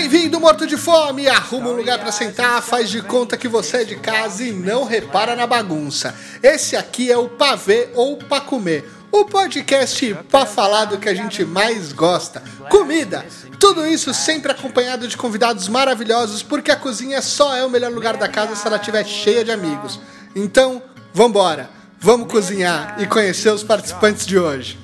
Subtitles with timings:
[0.00, 1.26] Bem-vindo, morto de fome!
[1.26, 4.84] Arruma um lugar para sentar, faz de conta que você é de casa e não
[4.84, 6.14] repara na bagunça.
[6.40, 11.14] Esse aqui é o Pavê ou Pra Comer, o podcast pra falar do que a
[11.14, 13.26] gente mais gosta: comida.
[13.58, 18.16] Tudo isso sempre acompanhado de convidados maravilhosos, porque a cozinha só é o melhor lugar
[18.16, 19.98] da casa se ela estiver cheia de amigos.
[20.32, 20.80] Então,
[21.12, 21.70] vambora!
[21.98, 24.78] Vamos cozinhar e conhecer os participantes de hoje.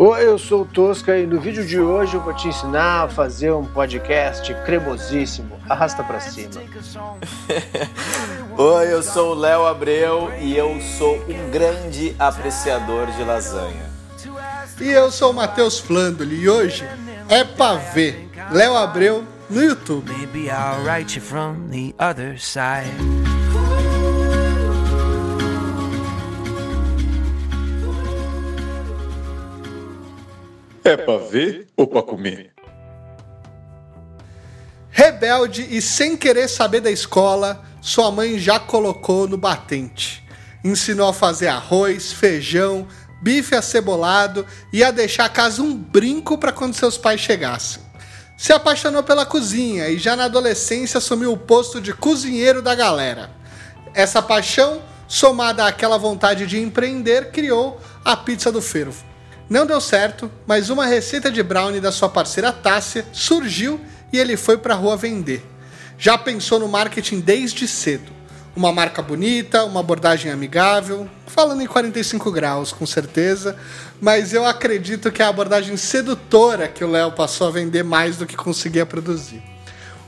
[0.00, 3.08] Oi, eu sou o Tosca e no vídeo de hoje eu vou te ensinar a
[3.08, 5.58] fazer um podcast cremosíssimo.
[5.68, 6.52] Arrasta pra cima.
[8.56, 13.90] Oi, eu sou o Léo Abreu e eu sou um grande apreciador de lasanha.
[14.80, 16.88] E eu sou o Matheus Flandoli e hoje
[17.28, 20.12] é pra ver Léo Abreu no YouTube.
[20.12, 23.17] Maybe I'll write you from the other side.
[30.84, 32.52] É pra ver ou pra comer?
[34.90, 40.24] Rebelde e sem querer saber da escola, sua mãe já colocou no batente.
[40.64, 42.86] Ensinou a fazer arroz, feijão,
[43.22, 47.82] bife acebolado e a deixar a casa um brinco para quando seus pais chegassem.
[48.36, 53.30] Se apaixonou pela cozinha e já na adolescência assumiu o posto de cozinheiro da galera.
[53.94, 59.07] Essa paixão, somada àquela vontade de empreender, criou a pizza do fervo.
[59.48, 63.80] Não deu certo, mas uma receita de brownie da sua parceira Tássia surgiu
[64.12, 65.42] e ele foi para a rua vender.
[65.98, 68.12] Já pensou no marketing desde cedo.
[68.54, 73.56] Uma marca bonita, uma abordagem amigável, falando em 45 graus, com certeza,
[74.00, 78.16] mas eu acredito que é a abordagem sedutora que o Léo passou a vender mais
[78.16, 79.42] do que conseguia produzir.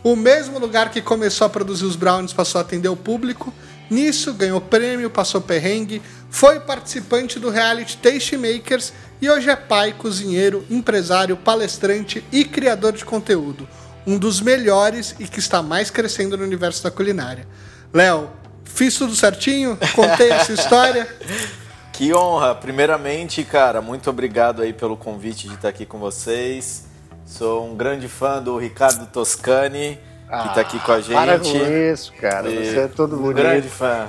[0.03, 3.53] O mesmo lugar que começou a produzir os brownies passou a atender o público.
[3.91, 9.93] Nisso, ganhou prêmio, passou perrengue, foi participante do reality Taste Makers e hoje é pai,
[9.93, 13.69] cozinheiro, empresário, palestrante e criador de conteúdo.
[14.07, 17.47] Um dos melhores e que está mais crescendo no universo da culinária.
[17.93, 18.31] Léo,
[18.65, 19.77] fiz tudo certinho?
[19.95, 21.09] Contei essa história?
[21.93, 22.55] Que honra!
[22.55, 26.87] Primeiramente, cara, muito obrigado aí pelo convite de estar aqui com vocês.
[27.27, 29.99] Sou um grande fã do Ricardo Toscani,
[30.31, 31.13] que está aqui com a gente.
[31.13, 31.57] Para com
[31.93, 32.49] isso, cara.
[32.49, 33.37] E Você é todo bonito.
[33.37, 34.07] grande fã.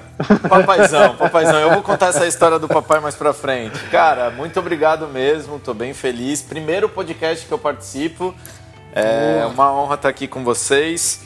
[0.48, 1.60] Papaizão, papaizão.
[1.60, 3.78] Eu vou contar essa história do papai mais pra frente.
[3.90, 6.42] Cara, muito obrigado mesmo, tô bem feliz.
[6.42, 8.36] Primeiro podcast que eu participo.
[8.94, 11.22] É uma honra estar aqui com vocês.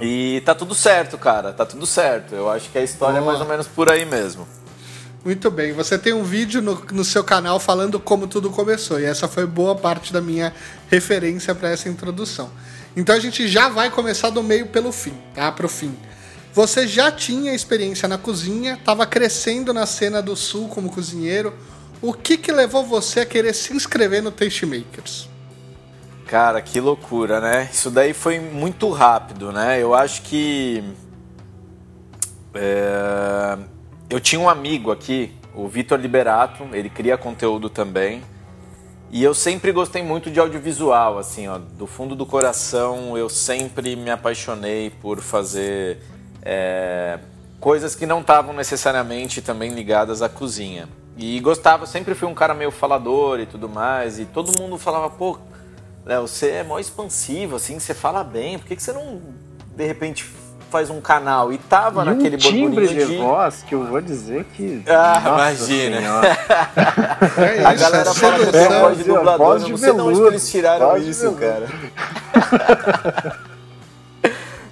[0.00, 1.52] E tá tudo certo, cara.
[1.52, 2.34] Tá tudo certo.
[2.34, 3.24] Eu acho que a história Boa.
[3.24, 4.46] é mais ou menos por aí mesmo.
[5.24, 9.06] Muito bem, você tem um vídeo no, no seu canal falando como tudo começou, e
[9.06, 10.52] essa foi boa parte da minha
[10.90, 12.50] referência para essa introdução.
[12.96, 15.50] Então a gente já vai começar do meio pelo fim, tá?
[15.50, 15.96] Pro fim.
[16.52, 21.52] Você já tinha experiência na cozinha, estava crescendo na cena do sul como cozinheiro.
[22.00, 25.28] O que que levou você a querer se inscrever no Taste Makers?
[26.26, 27.68] Cara, que loucura, né?
[27.72, 29.82] Isso daí foi muito rápido, né?
[29.82, 30.84] Eu acho que.
[32.54, 33.58] é,
[34.08, 38.22] Eu tinha um amigo aqui, o Vitor Liberato, ele cria conteúdo também.
[39.10, 43.94] E eu sempre gostei muito de audiovisual, assim, ó, do fundo do coração eu sempre
[43.94, 45.98] me apaixonei por fazer
[46.42, 47.20] é,
[47.60, 50.88] coisas que não estavam necessariamente também ligadas à cozinha.
[51.16, 55.08] E gostava, sempre fui um cara meio falador e tudo mais, e todo mundo falava,
[55.08, 55.38] pô,
[56.04, 59.22] Léo, você é mó expansivo, assim, você fala bem, por que, que você não,
[59.76, 60.24] de repente,
[60.74, 61.52] faz um canal?
[61.52, 63.16] E tava E naquele um timbre de de...
[63.16, 64.82] voz que eu vou dizer que.
[64.88, 65.40] Ah, Nossa
[65.70, 65.98] imagina.
[67.38, 69.78] É A galera é fala que você é voz de dublador, Voz eu de não
[69.78, 71.68] sei de onde eles tiraram isso, cara.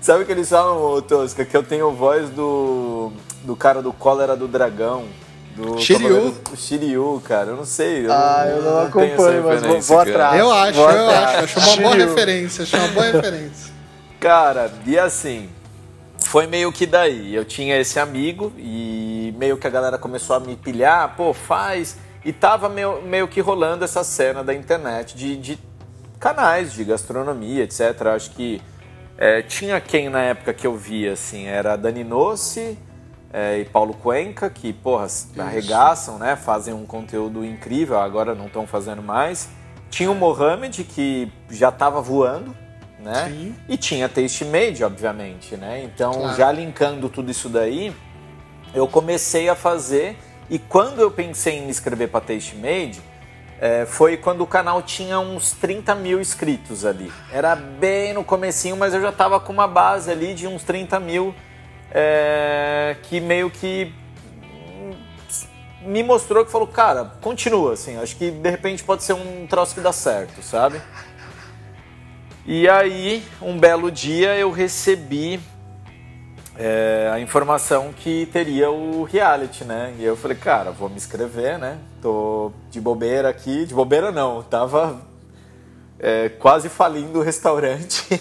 [0.01, 1.45] Sabe o que eles falam, Tosca?
[1.45, 3.13] Que eu tenho voz do,
[3.45, 5.05] do cara do Cólera do Dragão.
[5.55, 6.35] Do Shiryu.
[6.51, 7.51] Do Shiryu, cara.
[7.51, 8.07] Eu não sei.
[8.07, 10.41] Eu Ah, eu não tenho essa acompanho, mas vou, vou atrás.
[10.41, 11.45] Eu acho, vou eu atrás.
[11.45, 11.59] acho.
[11.61, 13.73] Acho uma boa referência, acho uma boa referência.
[14.19, 15.49] Cara, e assim,
[16.27, 17.35] foi meio que daí.
[17.35, 21.97] Eu tinha esse amigo e meio que a galera começou a me pilhar, pô, faz.
[22.25, 25.59] E tava meio, meio que rolando essa cena da internet de, de
[26.21, 28.07] canais de gastronomia, etc.
[28.15, 28.63] Acho que
[29.19, 32.79] é, tinha quem na época que eu via, assim, era Dani Nossi
[33.33, 35.07] é, e Paulo Cuenca, que, porra,
[35.39, 36.37] arregaçam, né?
[36.37, 39.49] Fazem um conteúdo incrível, agora não estão fazendo mais.
[39.91, 42.57] Tinha o Mohamed, que já estava voando,
[43.03, 43.27] né?
[43.29, 43.55] Sim.
[43.69, 45.83] E tinha Taste Made, obviamente, né?
[45.85, 46.37] Então, Claro.
[46.37, 47.95] já linkando tudo isso daí,
[48.75, 50.17] eu comecei a fazer.
[50.49, 53.01] E quando eu pensei em me inscrever para Taste Made,
[53.61, 57.13] é, foi quando o canal tinha uns 30 mil inscritos ali.
[57.33, 60.99] Era bem no comecinho, mas eu já tava com uma base ali de uns 30
[60.99, 61.35] mil
[61.93, 63.93] é, que meio que
[65.83, 69.75] me mostrou que falou, cara, continua, assim, acho que de repente pode ser um troço
[69.75, 70.81] que dá certo, sabe?
[72.45, 75.39] E aí, um belo dia, eu recebi
[76.59, 79.95] é, a informação que teria o reality, né?
[79.97, 81.79] E eu falei, cara, vou me inscrever, né?
[82.01, 85.01] Tô de bobeira aqui, de bobeira não, tava
[86.03, 88.21] é, quase falindo o restaurante.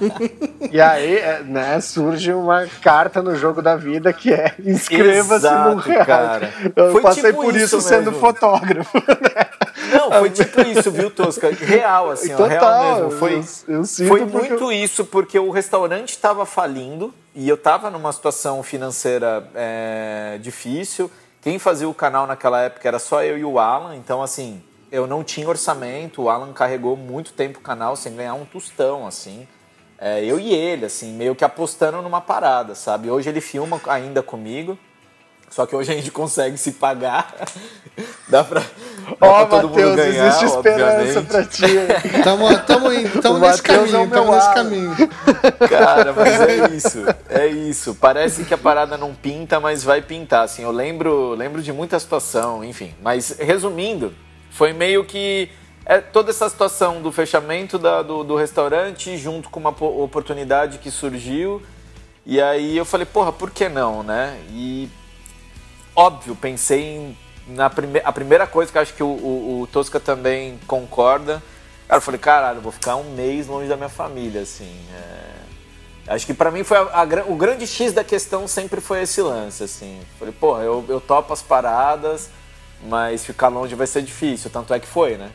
[0.72, 5.76] e aí, é, né, surge uma carta no jogo da vida que é inscreva-se no
[5.76, 6.06] reality.
[6.06, 6.54] Cara.
[6.74, 9.46] Eu Foi passei tipo por isso, isso sendo fotógrafo, né?
[9.92, 11.50] Não, foi tipo isso, viu, Tosca?
[11.50, 13.10] Real, assim, Total, ó, real mesmo.
[13.18, 14.72] Foi, eu, eu foi muito eu...
[14.72, 21.10] isso, porque o restaurante estava falindo e eu estava numa situação financeira é, difícil.
[21.42, 25.06] Quem fazia o canal naquela época era só eu e o Alan, então, assim, eu
[25.06, 26.22] não tinha orçamento.
[26.22, 29.46] O Alan carregou muito tempo o canal sem ganhar um tostão, assim.
[29.98, 33.10] É, eu e ele, assim, meio que apostando numa parada, sabe?
[33.10, 34.78] Hoje ele filma ainda comigo.
[35.50, 37.34] Só que hoje a gente consegue se pagar.
[38.28, 38.62] dá pra,
[39.20, 41.62] Ó, oh, Matheus, existe esperança pra ti.
[42.22, 44.96] tamo, tamo, indo, tamo nesse caminho, é tamo nesse caminho.
[45.68, 47.94] Cara, mas é isso, é isso.
[47.94, 50.62] Parece que a parada não pinta, mas vai pintar, assim.
[50.62, 52.94] Eu lembro, lembro de muita situação, enfim.
[53.02, 54.12] Mas, resumindo,
[54.58, 55.48] foi meio que
[55.86, 60.90] é, toda essa situação do fechamento da, do, do restaurante, junto com uma oportunidade que
[60.90, 61.62] surgiu.
[62.26, 64.36] E aí eu falei, porra, por que não, né?
[64.50, 64.90] E
[65.94, 67.16] óbvio, pensei em,
[67.46, 71.40] na prime a primeira coisa que acho que o, o, o, Tosca também concorda.
[71.86, 74.76] Cara, eu falei, caralho, eu vou ficar um mês longe da minha família, assim.
[74.92, 76.14] É...
[76.14, 79.22] Acho que para mim foi a, a, o grande X da questão sempre foi esse
[79.22, 80.00] lance, assim.
[80.18, 82.28] Falei, pô, eu, eu topo as paradas,
[82.82, 84.50] mas ficar longe vai ser difícil.
[84.50, 85.30] Tanto é que foi, né?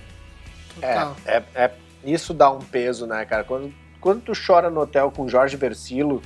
[0.81, 1.71] É, é, é,
[2.03, 3.43] isso dá um peso, né, cara?
[3.43, 6.21] Quando, quando tu chora no hotel com Jorge Versilo,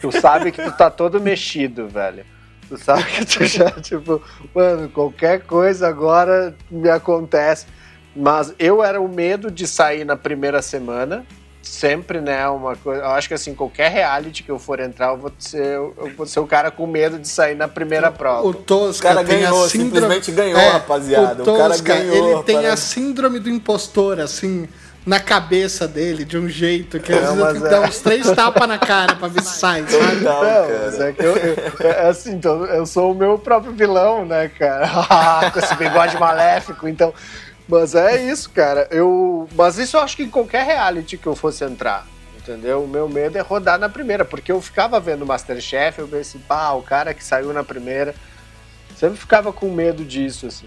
[0.00, 2.24] tu sabe que tu tá todo mexido, velho.
[2.68, 4.22] Tu sabe que tu já, tipo,
[4.54, 7.66] mano, qualquer coisa agora me acontece.
[8.14, 11.24] Mas eu era o medo de sair na primeira semana.
[11.70, 12.48] Sempre, né?
[12.48, 13.00] Uma coisa.
[13.00, 16.26] Eu acho que assim, qualquer reality que eu for entrar, eu vou ser, eu vou
[16.26, 18.44] ser o cara com medo de sair na primeira prova.
[18.44, 19.92] O Tosca o cara ganhou, síndrome...
[19.92, 21.42] simplesmente ganhou, é, rapaziada.
[21.42, 22.32] O, Tosca, o cara ganhou.
[22.32, 24.68] Ele tem a síndrome do impostor, assim
[25.06, 27.68] na cabeça dele de um jeito que às vezes é.
[27.68, 30.16] dá uns três tapas na cara pra ver se sai, sabe?
[30.16, 30.40] Não,
[30.84, 31.56] mas é que eu, eu,
[31.88, 34.90] é assim, então, eu sou o meu próprio vilão, né, cara?
[35.52, 37.14] Com esse bigode maléfico, então.
[37.70, 38.88] Mas é isso, cara.
[38.90, 42.04] Eu, mas isso eu acho que em qualquer reality que eu fosse entrar,
[42.36, 42.82] entendeu?
[42.82, 46.72] O meu medo é rodar na primeira, porque eu ficava vendo Masterchef, eu pensei, pá,
[46.72, 48.12] o cara que saiu na primeira.
[48.96, 50.66] Sempre ficava com medo disso, assim.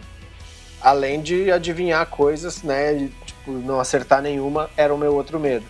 [0.82, 3.10] Além de adivinhar coisas, né?
[3.44, 5.66] por não acertar nenhuma, era o meu outro medo.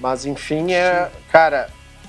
[0.00, 1.68] Mas enfim, é, cara,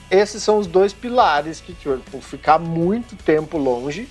[0.09, 4.07] esses são os dois pilares que tipo, ficar muito tempo longe,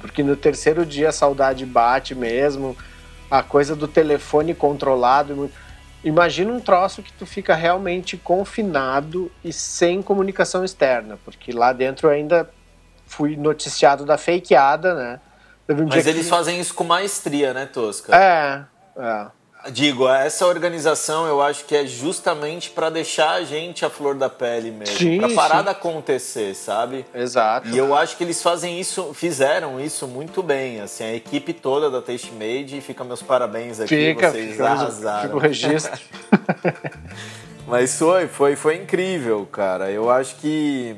[0.00, 2.76] porque no terceiro dia a saudade bate mesmo,
[3.30, 5.50] a coisa do telefone controlado.
[6.02, 12.08] Imagina um troço que tu fica realmente confinado e sem comunicação externa, porque lá dentro
[12.08, 12.50] eu ainda
[13.06, 15.20] fui noticiado da fakeada, né?
[15.68, 16.30] Um Mas eles que...
[16.30, 18.16] fazem isso com maestria, né, Tosca?
[18.16, 18.64] É,
[18.96, 19.26] é.
[19.72, 24.28] Digo, essa organização eu acho que é justamente para deixar a gente a flor da
[24.28, 25.64] pele mesmo, para parar sim.
[25.64, 27.04] de acontecer, sabe?
[27.14, 27.68] Exato.
[27.68, 31.90] E eu acho que eles fazem isso, fizeram isso muito bem, assim, a equipe toda
[31.90, 35.22] da Taste Made, fica meus parabéns aqui, fica, vocês fica, arrasaram.
[35.22, 36.00] Fica o registro.
[37.66, 39.90] Mas foi, foi, foi incrível, cara.
[39.90, 40.96] Eu acho que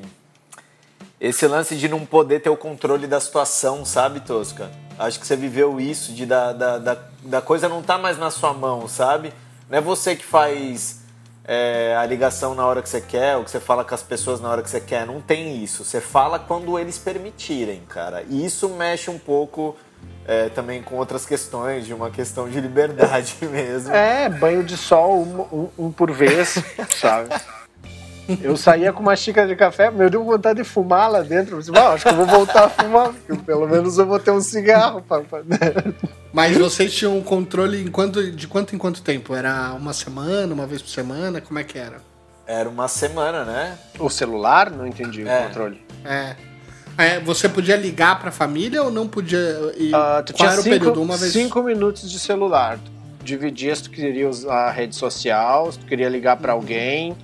[1.20, 4.70] esse lance de não poder ter o controle da situação, sabe, Tosca?
[5.02, 8.30] Acho que você viveu isso, de da, da, da, da coisa não tá mais na
[8.30, 9.32] sua mão, sabe?
[9.68, 11.00] Não é você que faz
[11.44, 14.40] é, a ligação na hora que você quer, ou que você fala com as pessoas
[14.40, 15.06] na hora que você quer.
[15.06, 15.85] Não tem isso.
[15.85, 18.25] Você fala quando eles permitirem, cara.
[18.28, 19.76] E isso mexe um pouco
[20.26, 23.92] é, também com outras questões, de uma questão de liberdade mesmo.
[23.92, 27.35] É, banho de sol um, um, um por vez, sabe?
[28.40, 31.56] Eu saía com uma xícara de café, meu deu vontade de fumar lá dentro.
[31.56, 34.18] Eu disse, ah, acho que eu vou voltar a fumar, porque pelo menos eu vou
[34.18, 35.02] ter um cigarro.
[35.02, 35.22] Pra...
[36.32, 39.34] Mas vocês tinham um controle em quanto, de quanto em quanto tempo?
[39.34, 41.40] Era uma semana, uma vez por semana?
[41.40, 41.96] Como é que era?
[42.46, 43.78] Era uma semana, né?
[43.98, 44.70] O celular?
[44.70, 45.40] Não entendi é.
[45.40, 45.80] o controle.
[46.04, 46.36] É.
[46.98, 47.20] é.
[47.20, 49.38] Você podia ligar para a família ou não podia?
[49.76, 51.02] E uh, tu qual era cinco, o período?
[51.02, 51.32] Uma vez?
[51.32, 52.78] Cinco minutos de celular.
[53.22, 57.16] dividia se tu queria usar a rede social, se tu queria ligar para alguém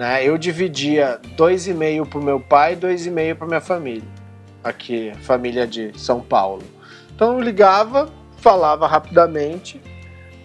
[0.00, 0.26] né?
[0.26, 4.08] Eu dividia dois e meio para o meu pai, dois e meio para minha família,
[4.64, 6.62] aqui família de São Paulo.
[7.14, 9.78] Então eu ligava, falava rapidamente,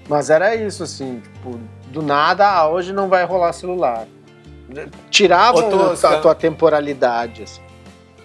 [0.09, 1.57] mas era isso assim, tipo,
[1.87, 4.05] do nada, ah, hoje não vai rolar celular.
[5.09, 5.69] Tirava
[6.03, 7.43] a tua temporalidade.
[7.43, 7.61] Assim.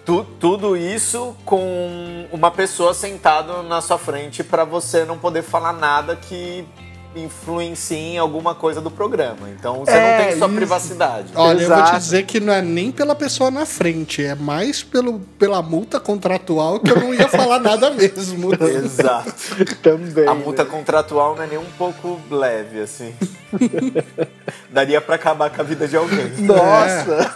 [0.03, 5.71] Tu, tudo isso com uma pessoa sentada na sua frente para você não poder falar
[5.71, 6.67] nada que
[7.15, 9.49] influenciem em alguma coisa do programa.
[9.49, 10.55] Então você É, não tem sua isso.
[10.55, 11.27] privacidade.
[11.35, 11.99] Olha, eu vou te Exato.
[11.99, 16.79] dizer que não é nem pela pessoa na frente, é mais pelo, pela multa contratual
[16.79, 18.51] que eu não ia falar nada mesmo.
[18.53, 19.33] Exato.
[19.83, 20.27] Também.
[20.27, 20.69] A multa né?
[20.69, 23.13] contratual não é nem um pouco leve, assim.
[24.71, 26.31] Daria pra acabar com a vida de alguém.
[26.39, 27.33] Nossa!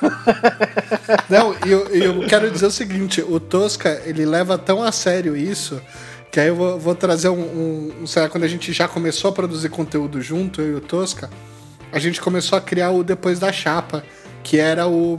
[1.29, 4.91] Não, e eu, e eu quero dizer o seguinte, o Tosca, ele leva tão a
[4.91, 5.81] sério isso,
[6.35, 8.89] que aí eu vou, vou trazer um, um, um- sei lá, quando a gente já
[8.89, 11.29] começou a produzir conteúdo junto, eu e o Tosca,
[11.93, 14.03] a gente começou a criar o Depois da Chapa,
[14.43, 15.17] que era o,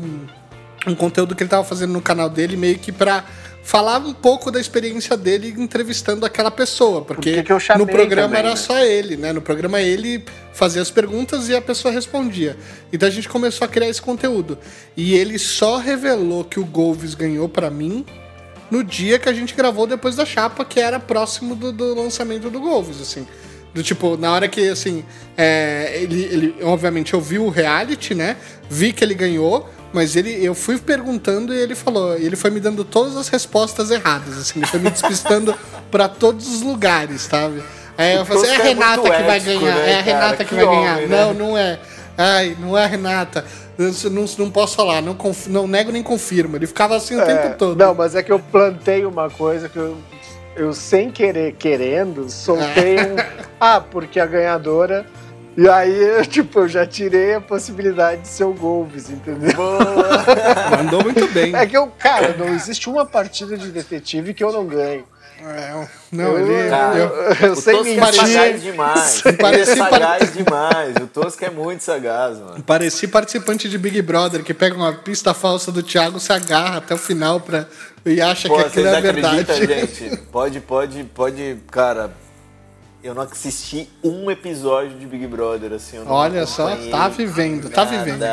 [0.86, 3.24] um conteúdo que ele tava fazendo no canal dele, meio que pra
[3.62, 7.42] falar um pouco da experiência dele entrevistando aquela pessoa, porque
[7.78, 8.56] no programa também, era né?
[8.56, 9.32] só ele, né?
[9.32, 12.58] No programa ele fazia as perguntas e a pessoa respondia.
[12.92, 14.58] Então a gente começou a criar esse conteúdo.
[14.94, 18.04] E ele só revelou que o Golves ganhou pra mim
[18.70, 22.50] no dia que a gente gravou depois da chapa, que era próximo do, do lançamento
[22.50, 23.26] do Golves, assim.
[23.74, 25.04] Do tipo, na hora que, assim,
[25.36, 28.36] é, ele, ele, obviamente, eu vi o reality, né?
[28.70, 32.58] Vi que ele ganhou, mas ele, eu fui perguntando e ele falou, ele foi me
[32.58, 35.54] dando todas as respostas erradas, assim, ele foi me despistando
[35.90, 37.62] pra todos os lugares, sabe?
[37.98, 39.94] Aí eu falei assim, é a é Renata muito que vai ético, ganhar, né, é
[40.00, 40.02] a cara?
[40.02, 40.96] Renata que, Que vai ganhar.
[40.96, 41.16] homem, né?
[41.16, 41.78] Não, não é.
[42.18, 43.44] Ai, não é a Renata.
[43.78, 46.56] Eu não, não posso falar, não, conf- não nego nem confirmo.
[46.56, 47.78] Ele ficava assim o É, tempo todo.
[47.78, 49.96] Não, mas é que eu plantei uma coisa que eu,
[50.56, 53.16] eu sem querer, querendo, soltei um.
[53.60, 55.06] Ah, porque a ganhadora.
[55.58, 59.52] E aí, tipo, eu já tirei a possibilidade de ser o Golves, entendeu?
[60.76, 61.54] Mandou muito bem.
[61.54, 65.04] É que eu, cara, não existe uma partida de detetive que eu não ganho.
[65.38, 66.70] É, não, eu, ele.
[66.70, 68.14] Cara, eu- eu, O sei é mentir.
[68.14, 69.22] sagaz demais.
[69.26, 70.96] Ele é Parece- sagaz demais.
[70.96, 72.62] O Tosca é muito sagaz, mano.
[72.62, 76.94] Pareci participante de Big Brother que pega uma pista falsa do Thiago, se agarra até
[76.94, 77.66] o final pra,
[78.04, 79.66] e acha Pô, que aquilo é verdade.
[79.66, 80.16] gente?
[80.32, 82.10] Pode, pode, pode, cara.
[83.04, 85.98] Eu não assisti um episódio de Big Brother, assim.
[85.98, 88.24] eu não Olha só, tá vivendo, tá nada, vivendo.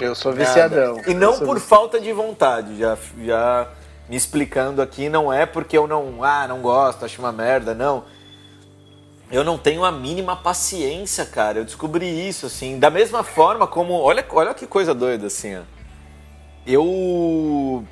[0.00, 0.44] Eu sou nada.
[0.44, 1.00] viciadão.
[1.06, 3.68] E não Eu sou por falta de vontade, já, já
[4.08, 8.04] me explicando aqui, não é porque eu não, ah, não gosto, acho uma merda, não.
[9.30, 11.58] Eu não tenho a mínima paciência, cara.
[11.58, 12.78] Eu descobri isso, assim.
[12.78, 13.92] Da mesma forma como.
[13.94, 15.62] Olha, olha que coisa doida, assim, ó.
[16.66, 17.84] Eu.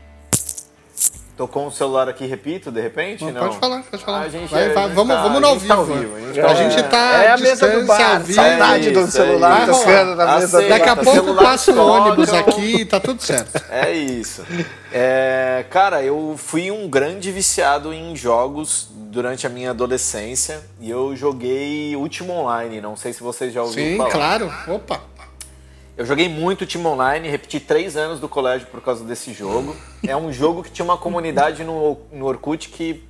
[1.36, 3.22] Tô com o celular aqui, repito, de repente?
[3.22, 4.20] Não, Não, Pode falar, pode falar.
[4.22, 5.68] A gente vai, é- vai, vamos, tá- vamos no ao vivo.
[5.68, 8.24] tá ao vivo, a gente a tá gente tá É a mesa do distância, bar,
[8.32, 12.76] saudade do Isso, celular tocando na mesa do Daqui a pouco passa o ônibus aqui
[12.80, 13.62] e tá tudo certo.
[13.70, 14.44] É isso.
[14.90, 21.14] É, cara, eu fui um grande viciado em jogos durante a minha adolescência e eu
[21.14, 22.80] joguei Ultima Online.
[22.80, 24.10] Não sei se vocês já ouviram Sim, falar.
[24.10, 24.52] claro.
[24.68, 25.00] Opa.
[25.96, 29.74] Eu joguei muito Ultima Online, repeti três anos do colégio por causa desse jogo.
[30.06, 33.02] É um jogo que tinha uma comunidade no, no Orkut que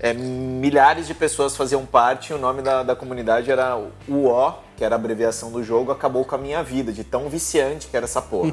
[0.00, 2.32] é, milhares de pessoas faziam parte.
[2.32, 5.92] e O nome da, da comunidade era o O, que era a abreviação do jogo,
[5.92, 8.52] acabou com a minha vida, de tão viciante que era essa porra.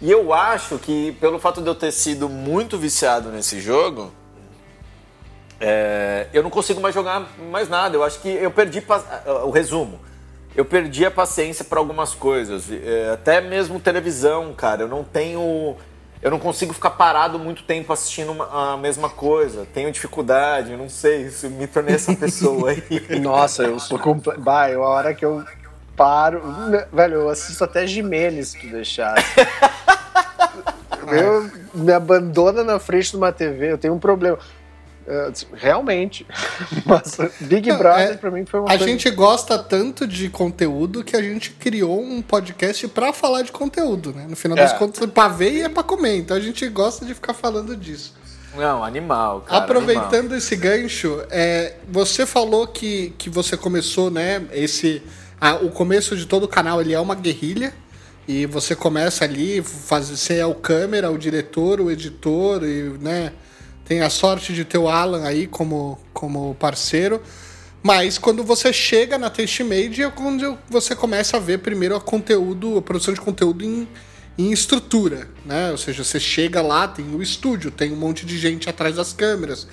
[0.00, 4.10] E eu acho que, pelo fato de eu ter sido muito viciado nesse jogo,
[5.60, 7.94] é, eu não consigo mais jogar mais nada.
[7.94, 8.82] Eu acho que eu perdi
[9.44, 10.00] o resumo.
[10.54, 14.82] Eu perdi a paciência para algumas coisas, é, até mesmo televisão, cara.
[14.82, 15.76] Eu não tenho,
[16.22, 19.66] eu não consigo ficar parado muito tempo assistindo uma- a mesma coisa.
[19.74, 22.82] Tenho dificuldade, não sei, se me tornei essa pessoa aí.
[23.20, 24.40] Nossa, eu sou completo.
[24.70, 25.44] Eu, a hora que eu
[25.96, 26.40] paro.
[26.92, 29.14] Velho, eu assisto até Jimenez se tu deixar.
[31.10, 34.38] eu me abandona na frente de uma TV, eu tenho um problema.
[35.06, 36.26] É, realmente.
[36.86, 38.86] Mas Big Não, Brother é- pra mim foi uma A coisa.
[38.86, 44.12] gente gosta tanto de conteúdo que a gente criou um podcast pra falar de conteúdo,
[44.12, 44.26] né?
[44.28, 44.76] No final das É.
[44.76, 46.16] contas, é pra ver e é pra comer.
[46.16, 48.14] Então a gente gosta de ficar falando disso.
[48.56, 49.62] Não, animal, cara.
[49.64, 54.42] Aproveitando esse gancho, é, você falou que, que você começou, né?
[54.52, 55.02] Esse,
[55.40, 57.74] a- o começo de todo o canal ele é uma guerrilha.
[58.26, 63.32] E você começa ali, faz, você é o câmera, o diretor, o editor, e né,
[63.84, 67.22] tem a sorte de ter o Alan aí como, como parceiro.
[67.82, 72.78] Mas quando você chega na Tastemade é quando você começa a ver primeiro a conteúdo,
[72.78, 73.86] a produção de conteúdo em,
[74.38, 75.70] em estrutura, né?
[75.70, 79.12] Ou seja, você chega lá, tem o estúdio, tem um monte de gente atrás das
[79.12, 79.68] câmeras,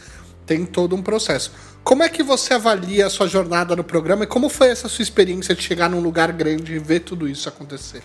[0.45, 1.53] tem todo um processo.
[1.85, 5.03] Como é que você avalia a sua jornada no programa e como foi essa sua
[5.03, 8.03] experiência de chegar num lugar grande e ver tudo isso acontecer?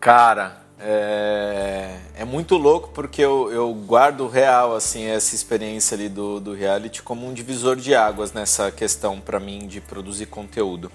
[0.00, 6.38] Cara, é, é muito louco porque eu, eu guardo real assim essa experiência ali do,
[6.38, 10.90] do reality como um divisor de águas nessa questão pra mim de produzir conteúdo.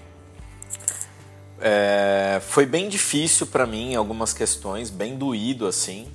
[1.60, 6.08] É, foi bem difícil pra mim algumas questões, bem doído assim,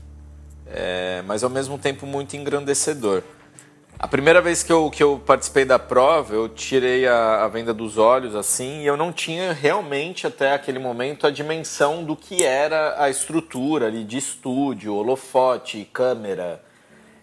[0.66, 3.24] é, mas ao mesmo tempo muito engrandecedor.
[4.00, 7.74] A primeira vez que eu, que eu participei da prova, eu tirei a, a, venda
[7.74, 12.44] dos olhos assim, e eu não tinha realmente até aquele momento a dimensão do que
[12.44, 16.62] era a estrutura ali de estúdio, holofote, câmera.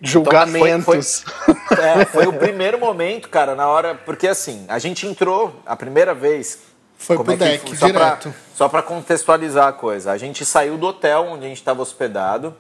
[0.01, 1.23] Julgamentos.
[1.23, 3.95] Então, foi, foi, é, foi o primeiro momento, cara, na hora.
[3.95, 6.59] Porque assim, a gente entrou a primeira vez.
[6.99, 8.31] Foi pro é deck, que, só direto.
[8.31, 10.11] Pra, só para contextualizar a coisa.
[10.11, 12.55] A gente saiu do hotel onde a gente estava hospedado,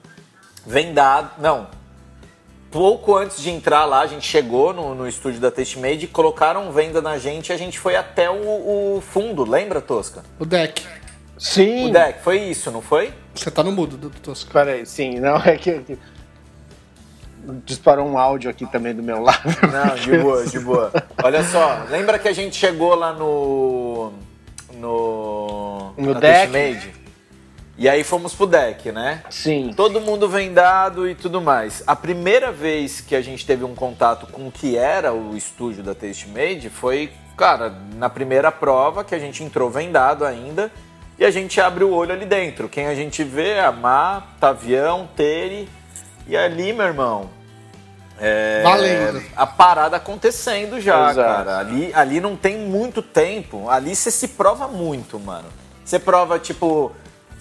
[0.64, 1.32] vendado.
[1.38, 1.66] Não,
[2.74, 7.00] pouco antes de entrar lá, a gente chegou no, no estúdio da Tastmade, colocaram venda
[7.00, 10.24] na gente e a gente foi até o, o, fundo, lembra, Tosca?
[10.40, 10.84] O deck.
[11.38, 11.88] Sim.
[11.88, 13.14] O deck, foi isso, não foi?
[13.32, 14.50] Você tá no mudo, do Tosca.
[14.52, 15.96] Peraí, sim, não, é que.
[17.64, 19.42] Disparou um áudio aqui também do meu lado.
[19.70, 20.90] Não, de boa, de boa.
[21.22, 24.14] Olha só, lembra que a gente chegou lá no.
[24.72, 25.92] No.
[25.98, 26.50] No deck?
[26.50, 27.03] Tastmade?
[27.76, 29.22] E aí fomos pro deck, né?
[29.30, 29.72] Sim.
[29.76, 31.82] Todo mundo vendado e tudo mais.
[31.86, 35.82] A primeira vez que a gente teve um contato com o que era o estúdio
[35.82, 40.70] da Taste Made foi, cara, na primeira prova que a gente entrou vendado ainda
[41.18, 42.68] e a gente abre o olho ali dentro.
[42.68, 45.68] Quem a gente vê é a Má, Tavião, Tere
[46.28, 47.28] e ali, meu irmão.
[48.20, 49.22] É, Valendo.
[49.34, 51.28] A parada acontecendo já, Exato.
[51.28, 51.58] cara.
[51.58, 53.68] Ali, ali não tem muito tempo.
[53.68, 55.48] Ali você se prova muito, mano.
[55.84, 56.92] Você prova, tipo,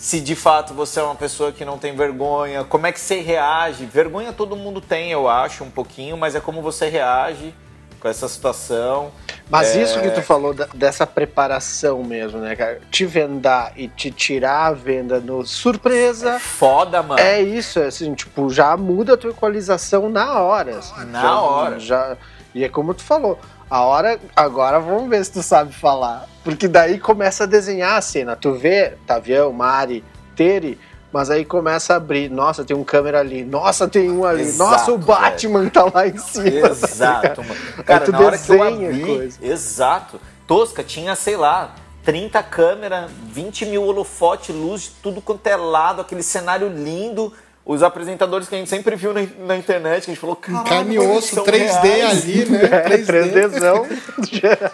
[0.03, 3.21] se de fato você é uma pessoa que não tem vergonha, como é que você
[3.21, 3.85] reage?
[3.85, 7.55] Vergonha todo mundo tem, eu acho, um pouquinho, mas é como você reage
[8.01, 9.13] com essa situação.
[9.49, 9.81] Mas é...
[9.81, 12.81] isso que tu falou dessa preparação mesmo, né, cara?
[12.91, 16.31] Te vendar e te tirar a venda no surpresa.
[16.31, 17.21] É foda, mano.
[17.21, 20.79] É isso, é assim, tipo, já muda a tua equalização na hora.
[20.79, 21.79] Assim, na já, hora.
[21.79, 22.17] Já,
[22.53, 23.39] e é como tu falou.
[23.73, 26.29] A hora, agora vamos ver se tu sabe falar.
[26.43, 28.35] Porque daí começa a desenhar a cena.
[28.35, 30.03] Tu vê Tavião, Mari,
[30.35, 30.79] Tere,
[31.11, 32.29] mas aí começa a abrir.
[32.29, 33.43] Nossa, tem um câmera ali.
[33.43, 34.43] Nossa, tem um ali.
[34.43, 35.71] Exato, Nossa, o Batman velho.
[35.71, 36.69] tá lá em cima.
[36.69, 37.83] Exato, mano.
[37.83, 39.39] Cara, na hora que eu abri, coisa.
[39.41, 40.21] exato.
[40.45, 41.73] Tosca tinha, sei lá,
[42.05, 47.33] 30 câmeras, 20 mil holofote, luz, tudo quanto é lado, aquele cenário lindo
[47.65, 50.63] os apresentadores que a gente sempre viu na, na internet, que a gente falou, cara.
[50.63, 52.23] Carne e osso, 3D reais.
[52.23, 52.59] ali, né?
[52.71, 53.33] É, 3D.
[53.33, 53.87] 3Dzão.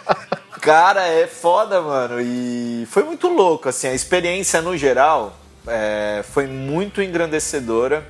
[0.60, 2.20] cara, é foda, mano.
[2.20, 8.04] E foi muito louco, assim, a experiência no geral é, foi muito engrandecedora.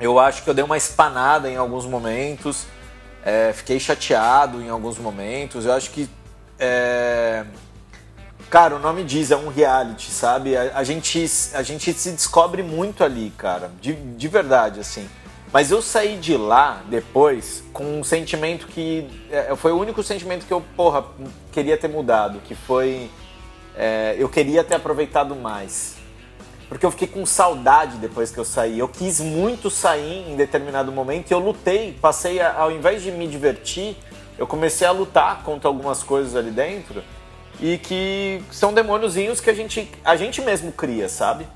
[0.00, 2.66] Eu acho que eu dei uma espanada em alguns momentos,
[3.24, 5.66] é, fiquei chateado em alguns momentos.
[5.66, 6.08] Eu acho que
[6.58, 7.44] é,
[8.50, 10.56] Cara, o nome diz, é um reality, sabe?
[10.56, 13.70] A, a, gente, a gente se descobre muito ali, cara.
[13.78, 15.06] De, de verdade, assim.
[15.52, 19.06] Mas eu saí de lá depois com um sentimento que.
[19.30, 21.04] É, foi o único sentimento que eu, porra,
[21.52, 22.40] queria ter mudado.
[22.40, 23.10] Que foi.
[23.76, 25.96] É, eu queria ter aproveitado mais.
[26.70, 28.78] Porque eu fiquei com saudade depois que eu saí.
[28.78, 31.92] Eu quis muito sair em determinado momento e eu lutei.
[32.00, 33.94] Passei, a, ao invés de me divertir,
[34.38, 37.02] eu comecei a lutar contra algumas coisas ali dentro
[37.60, 41.46] e que são demôniozinhos que a gente, a gente mesmo cria, sabe?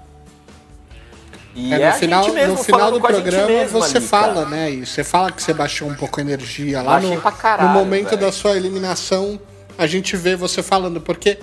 [1.54, 4.70] E é, no é final, no final do programa você ali, fala, né?
[4.70, 8.10] E você fala que você baixou um pouco a energia lá no, caralho, no momento
[8.10, 8.20] véio.
[8.20, 9.38] da sua eliminação.
[9.76, 11.38] A gente vê você falando, porque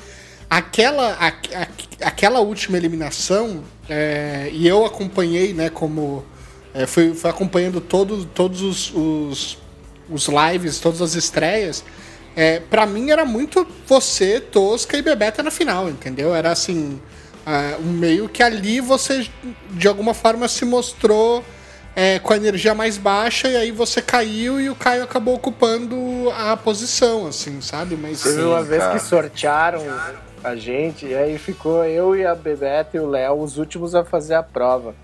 [0.49, 1.67] aquela, a, a,
[2.07, 6.25] aquela última eliminação, é, e eu acompanhei, né, como.
[6.73, 9.57] É, fui, fui acompanhando todo, todos os, os,
[10.09, 11.83] os lives, todas as estreias.
[12.39, 16.33] É, para mim era muito você, Tosca e Bebeta na final, entendeu?
[16.33, 16.97] Era assim,
[17.45, 19.27] uh, um meio que ali você
[19.71, 21.43] de alguma forma se mostrou
[21.93, 26.31] é, com a energia mais baixa e aí você caiu e o Caio acabou ocupando
[26.31, 27.97] a posição, assim, sabe?
[27.97, 29.83] Mas Teve uma vez que sortearam
[30.41, 34.05] a gente e aí ficou eu e a Bebeta e o Léo os últimos a
[34.05, 34.95] fazer a prova.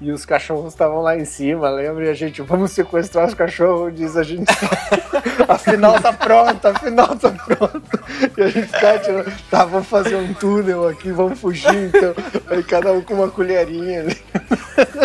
[0.00, 2.06] E os cachorros estavam lá em cima, lembra?
[2.06, 4.52] E a gente, vamos sequestrar os cachorros, diz a gente.
[5.48, 8.00] a final tá pronta, a final tá pronta.
[8.36, 12.14] E a gente tá tirando, tá, vamos fazer um túnel aqui, vamos fugir, então.
[12.48, 14.16] Aí cada um com uma colherinha ali.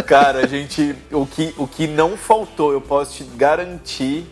[0.07, 0.95] Cara, a gente.
[1.11, 4.27] O que, o que não faltou, eu posso te garantir,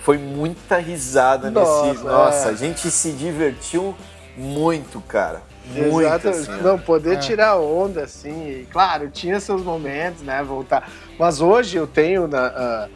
[0.00, 2.04] foi muita risada Nossa, nesse.
[2.04, 2.50] Nossa, é.
[2.50, 3.94] a gente se divertiu
[4.36, 5.42] muito, cara.
[5.70, 6.28] Muito, Exato.
[6.28, 7.16] Assim, não, poder é.
[7.16, 8.48] tirar onda, assim.
[8.48, 10.42] E, claro, tinha seus momentos, né?
[10.42, 10.90] Voltar.
[11.18, 12.48] Mas hoje eu tenho na.
[12.48, 12.90] Uh,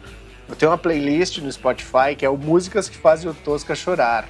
[0.49, 4.27] eu tenho uma playlist no Spotify que é o Músicas que Fazem o Tosca Chorar.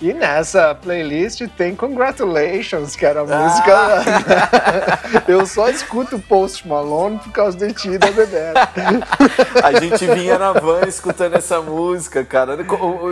[0.00, 3.76] E nessa playlist tem Congratulations, que era a música.
[3.76, 5.22] Ah.
[5.28, 8.60] eu só escuto Post Malone por causa de ti da Bebeto.
[9.62, 12.58] a gente vinha na van escutando essa música, cara,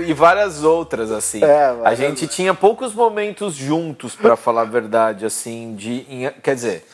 [0.07, 1.42] e várias outras, assim.
[1.42, 6.33] É, a gente tinha poucos momentos juntos, para falar a verdade, assim, de.
[6.42, 6.87] Quer dizer.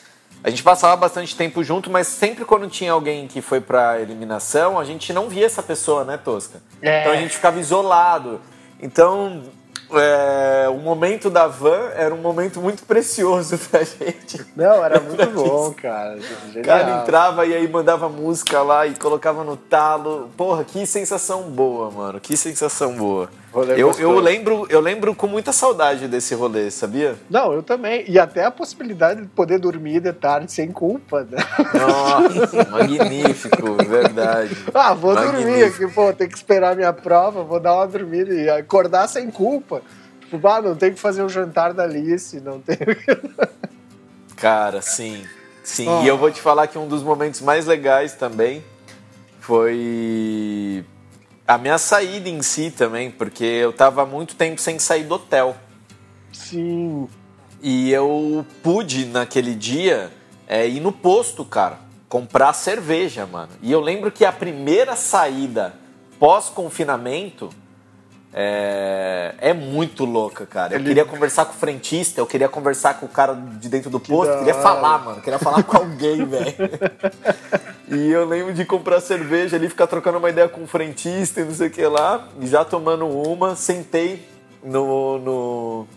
[0.43, 4.79] a gente passava bastante tempo junto, mas sempre quando tinha alguém que foi pra eliminação,
[4.79, 6.61] a gente não via essa pessoa, né, Tosca?
[6.81, 7.01] É.
[7.01, 8.39] Então a gente ficava isolado.
[8.81, 9.43] Então,
[9.93, 14.45] é, o momento da van era um momento muito precioso pra gente.
[14.55, 16.17] Não, era muito bom, cara.
[16.55, 20.29] O cara entrava e aí mandava música lá e colocava no talo.
[20.37, 22.19] Porra, que sensação boa, mano.
[22.19, 23.29] Que sensação boa.
[23.75, 27.15] Eu, eu, lembro, eu lembro com muita saudade desse rolê, sabia?
[27.27, 28.05] Não, eu também.
[28.07, 31.39] E até a possibilidade de poder dormir de tarde sem culpa, né?
[31.73, 34.55] Nossa, magnífico, verdade.
[34.71, 35.85] Ah, vou dormir Magnífico.
[35.85, 39.81] aqui, pô, tem que esperar minha prova, vou dar uma dormida e acordar sem culpa.
[40.29, 42.77] Tipo, ah, não tem que fazer o jantar da Alice, não tem.
[44.37, 45.23] Cara, sim.
[45.63, 46.03] Sim, Ó.
[46.03, 48.63] e eu vou te falar que um dos momentos mais legais também
[49.39, 50.85] foi
[51.49, 55.57] a minha saída em si também, porque eu tava muito tempo sem sair do hotel.
[56.31, 57.09] Sim.
[57.59, 60.13] E eu pude, naquele dia,
[60.47, 63.49] é, ir no posto, cara, comprar cerveja, mano.
[63.63, 65.73] E eu lembro que a primeira saída
[66.19, 67.49] pós-confinamento
[68.33, 70.75] é, é muito louca, cara.
[70.75, 73.99] Eu queria conversar com o frentista, eu queria conversar com o cara de dentro do
[73.99, 75.21] posto, da queria falar, mano.
[75.21, 76.55] Queria falar com alguém, velho.
[77.87, 81.45] E eu lembro de comprar cerveja ali, ficar trocando uma ideia com o frentista e
[81.45, 84.27] não sei o que lá, já tomando uma, sentei
[84.63, 85.87] no, no,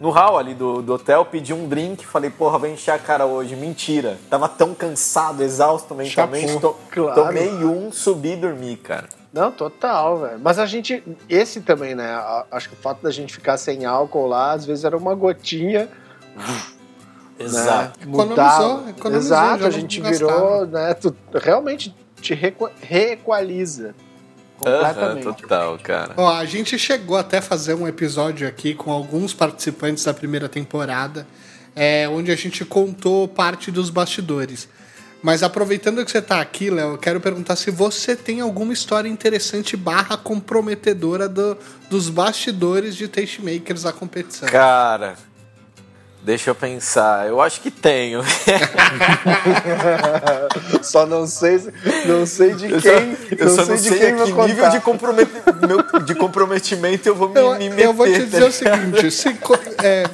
[0.00, 3.24] no hall ali do, do hotel, pedi um drink, falei, porra, vou encher a cara
[3.26, 3.56] hoje.
[3.56, 4.18] Mentira.
[4.28, 6.58] Tava tão cansado, exausto mentalmente.
[6.60, 7.22] To- Claro.
[7.24, 9.08] Tomei um, subi e dormi, cara.
[9.32, 10.38] Não, total, velho.
[10.42, 11.02] Mas a gente.
[11.28, 12.10] Esse também, né?
[12.50, 15.88] Acho que o fato da gente ficar sem álcool lá, às vezes era uma gotinha.
[17.38, 17.98] Exato.
[18.00, 18.06] Né?
[18.06, 18.26] Economizou,
[18.78, 18.90] Mudava.
[18.90, 20.94] economizou, Exato, a gente virou, né?
[20.94, 22.34] Tu realmente te
[22.80, 23.94] reequaliza.
[24.58, 25.24] Completamente.
[25.42, 26.14] total, cara.
[26.16, 30.48] Ó, a gente chegou até a fazer um episódio aqui com alguns participantes da primeira
[30.48, 31.26] temporada,
[31.74, 34.68] é, onde a gente contou parte dos bastidores.
[35.22, 39.08] Mas aproveitando que você tá aqui, Léo, eu quero perguntar se você tem alguma história
[39.08, 41.56] interessante barra comprometedora do-
[41.90, 44.48] dos bastidores de Tastemakers da competição.
[44.48, 45.16] Cara,
[46.26, 47.28] deixa eu pensar.
[47.28, 48.20] Eu acho que tenho.
[50.82, 51.72] Só não sei, se-
[52.06, 54.32] não sei de Eu só, quem, eu só não de sei quem a vou que
[54.32, 54.48] contar.
[54.48, 55.32] nível de, comprometi-
[55.66, 57.84] meu- de comprometimento eu vou me, Eu, me meter.
[57.86, 60.04] eu vou te tá dizer o seguinte: se co- é,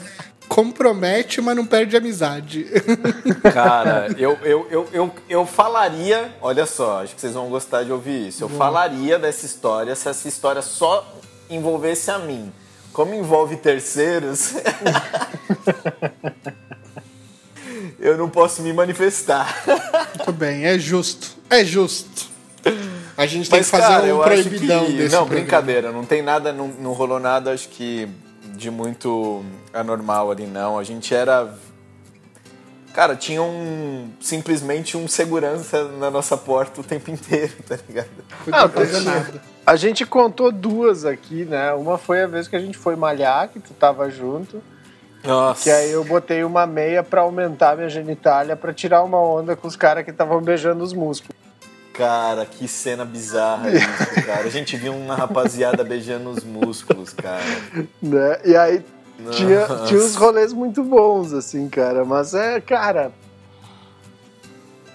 [0.48, 2.66] compromete, mas não perde amizade.
[3.52, 7.92] Cara, eu, eu, eu, eu, eu falaria, olha só, acho que vocês vão gostar de
[7.92, 8.44] ouvir isso.
[8.44, 11.06] Eu falaria dessa história se essa história só
[11.50, 12.52] envolvesse a mim.
[12.92, 14.54] Como envolve terceiros,
[17.98, 19.64] eu não posso me manifestar.
[20.16, 21.36] Muito bem, é justo.
[21.48, 22.30] É justo.
[23.16, 24.92] A gente tem Mas, que fazer cara, um eu acho proibidão que...
[24.92, 25.26] desse Não, programa.
[25.26, 28.08] brincadeira, não tem nada, não, não rolou nada, acho que
[28.54, 30.78] de muito anormal ali, não.
[30.78, 31.52] A gente era.
[32.92, 34.10] Cara, tinha um.
[34.20, 38.10] simplesmente um segurança na nossa porta o tempo inteiro, tá ligado?
[38.52, 38.68] Ah.
[39.64, 41.72] A gente contou duas aqui, né?
[41.72, 44.62] Uma foi a vez que a gente foi malhar, que tu tava junto.
[45.24, 45.62] Nossa.
[45.62, 49.68] Que aí eu botei uma meia pra aumentar minha genitália pra tirar uma onda com
[49.68, 51.40] os caras que estavam beijando os músculos.
[51.92, 54.40] Cara, que cena bizarra isso, cara.
[54.40, 57.42] A gente viu uma rapaziada beijando os músculos, cara.
[58.02, 58.40] Né?
[58.44, 58.84] E aí
[59.30, 62.04] tinha, tinha uns rolês muito bons, assim, cara.
[62.04, 63.12] Mas é, cara.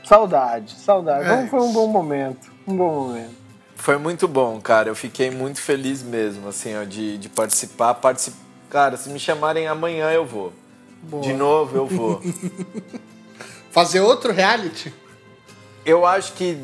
[0.04, 1.30] Saudade, saudade.
[1.30, 1.48] É.
[1.48, 2.52] Foi um bom momento.
[2.68, 3.36] Um bom momento.
[3.76, 4.90] Foi muito bom, cara.
[4.90, 7.94] Eu fiquei muito feliz mesmo, assim, ó, de, de participar.
[7.96, 8.36] Particip...
[8.70, 10.52] Cara, se me chamarem amanhã, eu vou.
[11.04, 11.24] Boa.
[11.24, 12.22] De novo, eu vou.
[13.72, 14.92] Fazer outro reality?
[15.88, 16.58] eu acho que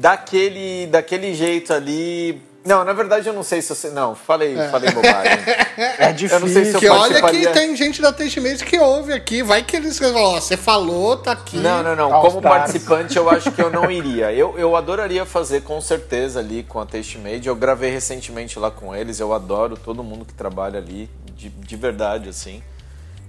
[0.00, 2.40] daquele, daquele jeito ali.
[2.64, 3.88] Não, na verdade eu não sei se você.
[3.90, 5.32] Não, falei, falei bobagem.
[5.98, 6.36] É difícil.
[6.36, 9.42] Eu não sei se eu Que olha que tem gente da Tastemakers que ouve aqui.
[9.44, 11.56] Vai que eles falam, ó, você falou, tá aqui.
[11.56, 12.12] Não, não, não.
[12.12, 12.56] All Como Stars.
[12.58, 14.32] participante, eu acho que eu não iria.
[14.32, 17.46] Eu, eu adoraria fazer com certeza ali com a Taste Made.
[17.46, 19.20] Eu gravei recentemente lá com eles.
[19.20, 22.60] Eu adoro todo mundo que trabalha ali, de, de verdade, assim.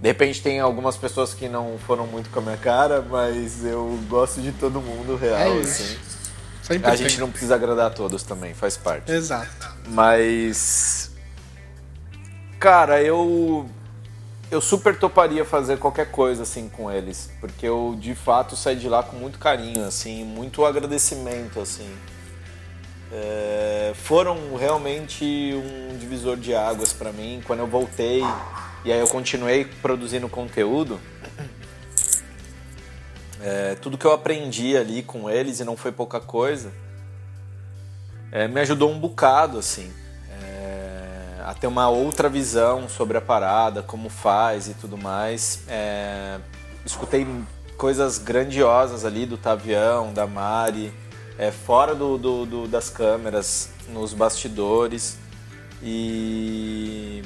[0.01, 3.99] De repente tem algumas pessoas que não foram muito com a minha cara, mas eu
[4.09, 5.83] gosto de todo mundo real, É isso.
[5.83, 5.97] assim.
[6.69, 6.97] Sempre A tem.
[6.97, 9.11] gente não precisa agradar a todos também, faz parte.
[9.11, 9.49] Exato.
[9.87, 11.11] Mas.
[12.59, 13.67] Cara, eu.
[14.51, 17.29] Eu super toparia fazer qualquer coisa assim com eles.
[17.39, 21.89] Porque eu de fato saí de lá com muito carinho, assim, muito agradecimento, assim.
[23.11, 25.23] É, foram realmente
[25.55, 27.41] um divisor de águas pra mim.
[27.45, 28.23] Quando eu voltei
[28.85, 30.99] e aí eu continuei produzindo conteúdo.
[33.41, 36.71] É, tudo que eu aprendi ali com eles, e não foi pouca coisa,
[38.31, 39.91] é, me ajudou um bocado, assim,
[40.29, 45.63] é, a ter uma outra visão sobre a parada, como faz e tudo mais.
[45.67, 46.39] É,
[46.85, 47.25] escutei
[47.77, 50.93] coisas grandiosas ali do Tavião, da Mari,
[51.37, 55.17] é, fora do, do, do, das câmeras, nos bastidores.
[55.81, 57.23] E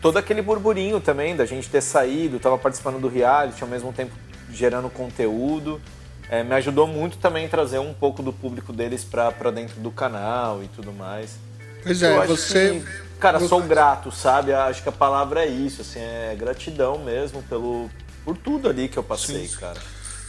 [0.00, 4.14] todo aquele burburinho também da gente ter saído, tava participando do reality, ao mesmo tempo
[4.52, 5.80] gerando conteúdo.
[6.28, 10.62] É, me ajudou muito também trazer um pouco do público deles para dentro do canal
[10.62, 11.36] e tudo mais.
[11.82, 12.80] Pois é, você.
[12.80, 14.52] Que, cara, sou grato, sabe?
[14.52, 17.90] Acho que a palavra é isso, assim, é gratidão mesmo pelo,
[18.24, 19.56] por tudo ali que eu passei, Sim.
[19.56, 19.80] cara.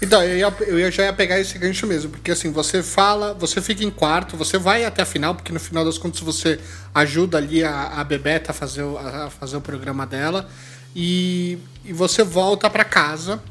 [0.02, 3.62] Então, eu, ia, eu já ia pegar esse gancho mesmo, porque assim, você fala, você
[3.62, 6.60] fica em quarto, você vai até a final, porque no final das contas você
[6.94, 10.50] ajuda ali a, a Bebeta a fazer, o, a fazer o programa dela,
[10.94, 13.42] e, e você volta para casa,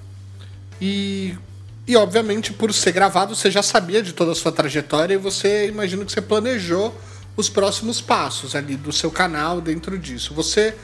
[0.84, 1.38] e,
[1.86, 5.68] e obviamente por ser gravado você já sabia de toda a sua trajetória, e você,
[5.68, 6.92] imagino que você planejou
[7.36, 10.34] os próximos passos ali do seu canal dentro disso.
[10.34, 10.74] Você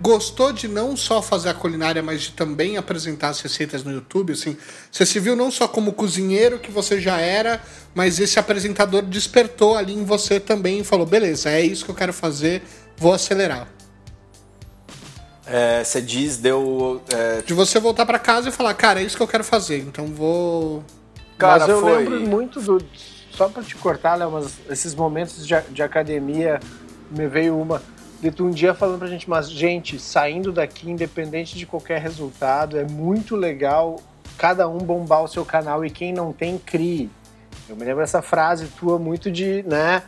[0.00, 4.32] gostou de não só fazer a culinária, mas de também apresentar as receitas no YouTube,
[4.32, 4.56] assim,
[4.92, 7.60] você se viu não só como cozinheiro que você já era,
[7.96, 11.96] mas esse apresentador despertou ali em você também e falou, beleza, é isso que eu
[11.96, 12.62] quero fazer,
[12.96, 13.66] vou acelerar.
[15.50, 17.00] É, você diz, deu...
[17.12, 17.42] É...
[17.42, 20.06] De você voltar para casa e falar, cara, é isso que eu quero fazer, então
[20.06, 20.84] vou...
[21.38, 21.98] Cara, mas eu foi...
[21.98, 22.84] lembro muito do...
[23.30, 26.60] Só para te cortar, Léo, mas esses momentos de, de academia,
[27.10, 27.80] me veio uma
[28.20, 32.76] de tu um dia falando pra gente, mas gente, saindo daqui, independente de qualquer resultado,
[32.76, 34.00] é muito legal
[34.36, 37.10] cada um bombar o seu canal e quem não tem, crie.
[37.68, 40.02] Eu me lembro dessa frase tua muito de, né,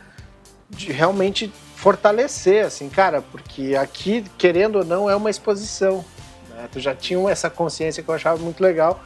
[0.69, 1.51] de realmente
[1.81, 6.05] fortalecer, assim, cara, porque aqui, querendo ou não, é uma exposição.
[6.49, 6.69] Né?
[6.71, 9.03] Tu já tinha essa consciência que eu achava muito legal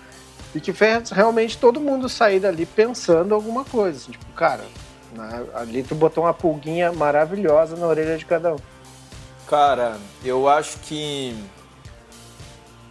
[0.54, 3.98] e que fez realmente todo mundo sair dali pensando alguma coisa.
[3.98, 4.66] Assim, tipo, cara,
[5.14, 8.60] né, ali tu botou uma pulguinha maravilhosa na orelha de cada um.
[9.48, 11.34] Cara, eu acho que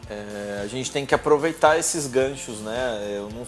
[0.08, 3.16] é, a gente tem que aproveitar esses ganchos, né?
[3.18, 3.46] Eu não,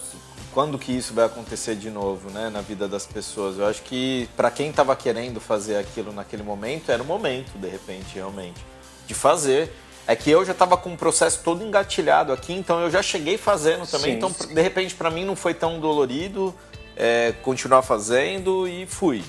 [0.53, 3.57] quando que isso vai acontecer de novo, né, na vida das pessoas?
[3.57, 7.67] Eu acho que para quem estava querendo fazer aquilo naquele momento, era o momento, de
[7.67, 8.63] repente, realmente,
[9.05, 9.71] de fazer.
[10.07, 13.37] É que eu já estava com o processo todo engatilhado aqui, então eu já cheguei
[13.37, 14.11] fazendo também.
[14.11, 14.53] Sim, então, sim.
[14.53, 16.55] de repente, para mim não foi tão dolorido
[16.95, 19.23] é, continuar fazendo e fui.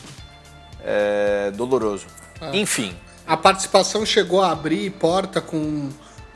[0.85, 2.07] É, doloroso.
[2.40, 2.50] Ah.
[2.54, 5.90] Enfim, a participação chegou a abrir porta com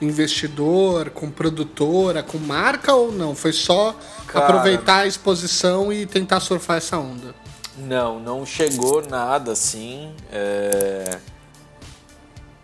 [0.05, 3.35] investidor, com produtora, com marca ou não?
[3.35, 3.95] Foi só
[4.27, 7.35] Cara, aproveitar a exposição e tentar surfar essa onda?
[7.79, 10.13] Não, não chegou nada assim.
[10.31, 11.19] É...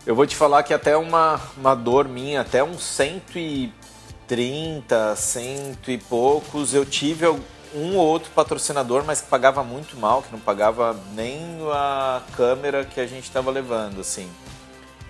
[0.05, 5.97] Eu vou te falar que até uma, uma dor minha, até uns 130, cento e
[5.97, 7.27] poucos, eu tive
[7.75, 12.83] um ou outro patrocinador, mas que pagava muito mal, que não pagava nem a câmera
[12.83, 14.27] que a gente estava levando, assim.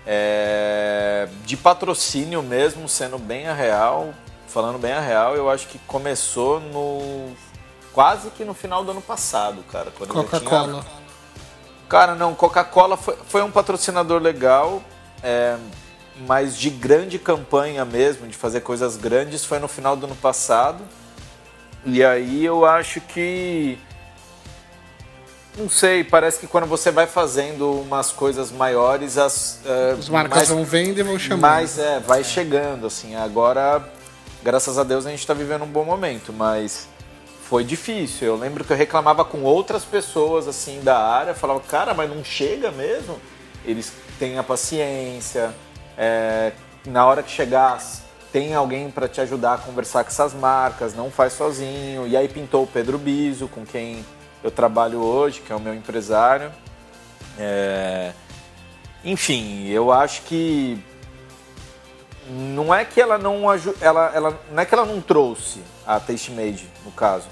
[0.06, 4.14] É, de patrocínio mesmo, sendo bem a real,
[4.48, 7.32] falando bem a real, eu acho que começou no
[7.94, 9.92] quase que no final do ano passado, cara.
[9.92, 10.82] Coca-Cola.
[10.82, 11.00] Tinha...
[11.88, 14.82] Cara, não, Coca-Cola foi, foi um patrocinador legal,
[15.24, 15.58] é,
[16.28, 20.84] mas de grande campanha mesmo, de fazer coisas grandes, foi no final do ano passado.
[21.86, 23.80] E aí eu acho que.
[25.58, 29.60] Não sei, parece que quando você vai fazendo umas coisas maiores, as.
[29.66, 31.42] Uh, As marcas mais, vão vendo e vão chamando.
[31.42, 33.16] Mas é, vai chegando, assim.
[33.16, 33.84] Agora,
[34.42, 36.88] graças a Deus, a gente está vivendo um bom momento, mas
[37.44, 38.28] foi difícil.
[38.28, 42.24] Eu lembro que eu reclamava com outras pessoas, assim, da área, falava, cara, mas não
[42.24, 43.20] chega mesmo?
[43.66, 45.54] Eles têm a paciência,
[45.98, 46.54] é,
[46.86, 47.80] na hora que chegar
[48.32, 52.08] tem alguém para te ajudar a conversar com essas marcas, não faz sozinho.
[52.08, 54.06] E aí pintou o Pedro Biso, com quem
[54.44, 56.52] eu trabalho hoje, que é o meu empresário.
[57.38, 58.14] É...
[59.04, 60.82] Enfim, eu acho que
[62.30, 66.32] não é que ela não ela, ela não é que ela não trouxe a Taste
[66.32, 67.28] Made, no caso.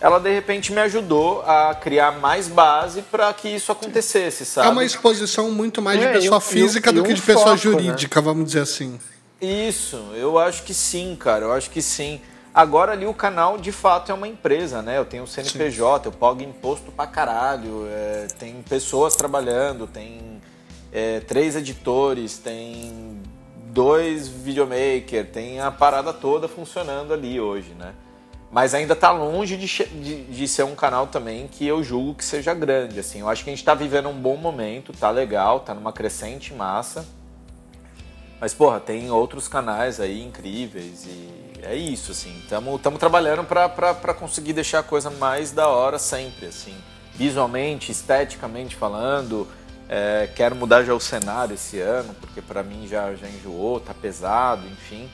[0.00, 4.68] Ela de repente me ajudou a criar mais base para que isso acontecesse, sabe?
[4.68, 7.82] É uma exposição muito mais de é, pessoa física do que de pessoa foco, né?
[7.82, 8.24] jurídica, né?
[8.24, 8.98] vamos dizer assim.
[9.40, 12.20] Isso, eu acho que sim, cara, eu acho que sim.
[12.56, 14.96] Agora ali o canal de fato é uma empresa, né?
[14.96, 16.08] Eu tenho o CNPJ, sim.
[16.08, 20.40] eu pago imposto pra caralho, é, tem pessoas trabalhando, tem
[20.90, 23.20] é, três editores, tem
[23.66, 27.92] dois videomaker, tem a parada toda funcionando ali hoje, né?
[28.50, 32.24] Mas ainda tá longe de, de, de, ser um canal também que eu julgo que
[32.24, 33.20] seja grande, assim.
[33.20, 36.54] Eu acho que a gente tá vivendo um bom momento, tá legal, tá numa crescente
[36.54, 37.06] massa.
[38.40, 42.38] Mas, porra, tem outros canais aí incríveis e é isso, assim.
[42.42, 46.74] Estamos trabalhando para conseguir deixar a coisa mais da hora sempre, assim.
[47.14, 49.46] Visualmente, esteticamente falando.
[49.88, 53.94] É, quero mudar já o cenário esse ano, porque para mim já, já enjoou, tá
[53.94, 55.08] pesado, enfim.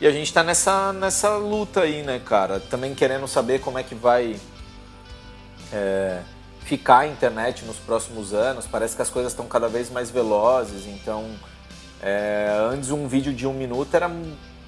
[0.00, 2.60] E a gente tá nessa, nessa luta aí, né, cara?
[2.60, 4.38] Também querendo saber como é que vai
[5.72, 6.20] é,
[6.60, 8.66] ficar a internet nos próximos anos.
[8.66, 11.30] Parece que as coisas estão cada vez mais velozes, então
[12.00, 14.08] é, antes um vídeo de um minuto era,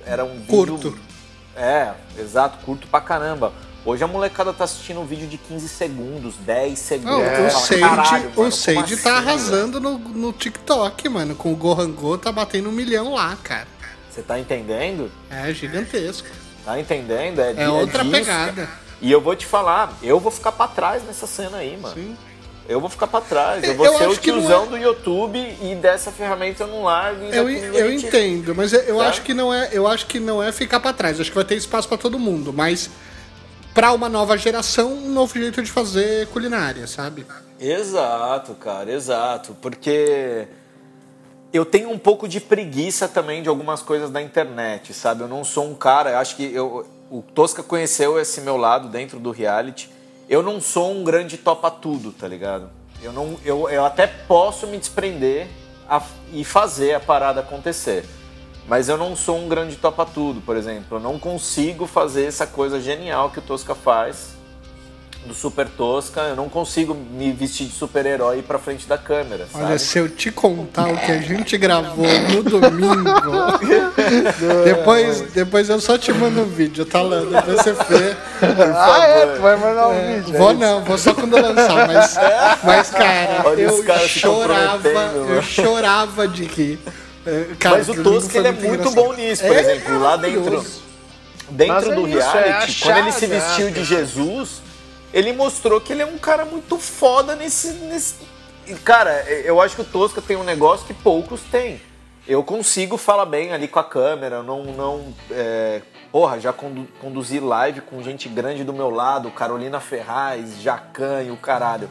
[0.05, 0.91] era um Curto.
[0.91, 0.99] vídeo.
[1.57, 3.53] É, exato, curto pra caramba.
[3.85, 7.19] Hoje a molecada tá assistindo um vídeo de 15 segundos, 10 segundos.
[7.19, 11.09] Não, Fala, o Sage, "Caralho, o mano, Sage como tá assim, arrasando no, no TikTok,
[11.09, 11.35] mano.
[11.35, 13.67] Com o Gohan Go tá batendo um milhão lá, cara.
[13.81, 15.11] velho?" Você tá entendendo?
[15.31, 16.29] É gigantesco.
[16.65, 17.41] Tá entendendo?
[17.41, 18.15] É, É outra disso.
[18.15, 18.69] pegada.
[19.01, 21.95] E eu vou te falar, eu vou ficar pra trás nessa cena aí, mano.
[21.95, 22.17] Sim.
[22.71, 23.65] Eu vou ficar pra trás.
[23.65, 27.25] Eu vou Eu ser o tiozão é- do YouTube e dessa ferramenta eu não largo.
[27.25, 29.09] e Eu, eu entendo, mas eu, eu Tá?
[29.09, 31.21] acho que não é, eu acho que não é ficar pra trás.
[31.21, 32.89] Acho que vai ter espaço pra todo mundo, mas
[33.75, 37.27] pra uma nova geração, um novo jeito de fazer culinária, sabe?
[37.59, 39.57] Exato, cara, exato.
[39.61, 40.47] Porque
[41.53, 45.23] eu tenho um pouco de preguiça também de algumas coisas da internet, sabe?
[45.23, 48.87] Eu não sou um cara, eu acho que eu, o Tosca conheceu esse meu lado
[48.89, 49.91] dentro do reality.
[50.31, 52.71] Eu não sou um grande topa tudo, tá ligado?
[53.03, 55.49] Eu, não, eu, eu até posso me desprender
[55.89, 56.01] a-
[56.33, 58.05] e fazer a parada acontecer.
[58.69, 60.99] Mas eu não sou um grande topa tudo, por exemplo.
[60.99, 64.37] Eu não consigo fazer essa coisa genial que o Tosca faz
[65.27, 66.21] do Super Tosca.
[66.23, 69.65] Eu não consigo me vestir de super-herói ir pra frente da câmera, sabe?
[69.65, 73.05] Olha, se eu te contar o que a gente gravou no domingo,
[74.65, 77.31] depois, depois eu só te mando um vídeo, tá, Lando?
[77.31, 78.17] Pra você ver.
[78.75, 79.27] Ah, é?
[79.27, 80.39] Tu vai mandar um vídeo.
[80.39, 80.61] Vou é isso?
[80.61, 82.17] não, vou só quando eu lançar, mas,
[82.65, 86.79] mas cara, Olha eu chorava, eu chorava de rir.
[87.27, 88.95] É, Cara, Mas o Tosca ele é muito engraçado.
[88.95, 90.65] bom nisso, por É exemplo, lá dentro,
[91.51, 93.71] dentro é do isso, é a reality, quando ele se vestiu é.
[93.71, 94.63] de Jesus,
[95.13, 97.73] ele mostrou que ele é um cara muito foda nesse.
[97.73, 98.17] nesse...
[98.85, 101.81] Cara, eu acho que o Tosca tem um negócio que poucos têm.
[102.29, 104.65] Eu consigo falar bem ali com a câmera, não.
[104.65, 110.61] não é, Porra, já condu- conduzi live com gente grande do meu lado, Carolina Ferraz,
[110.61, 111.89] Jacan e o caralho.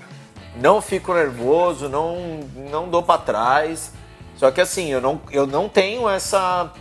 [0.57, 3.93] Não fico nervoso, não, não dou pra trás.
[4.35, 6.71] Só que assim, eu não, eu não tenho essa,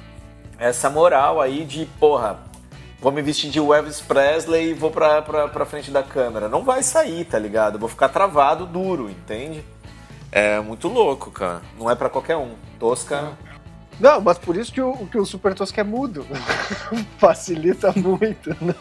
[0.59, 2.41] essa moral aí de, porra,
[3.01, 6.49] vou me vestir de Elvis Presley e vou pra, pra, pra frente da câmera.
[6.49, 7.79] Não vai sair, tá ligado?
[7.79, 9.65] Vou ficar travado, duro, entende?
[10.31, 11.63] É muito louco, cara.
[11.79, 12.55] Não é pra qualquer um.
[12.79, 13.33] Tosca.
[13.99, 16.25] Não, mas por isso que o, que o Super Tosca é mudo.
[17.19, 18.75] Facilita muito, né?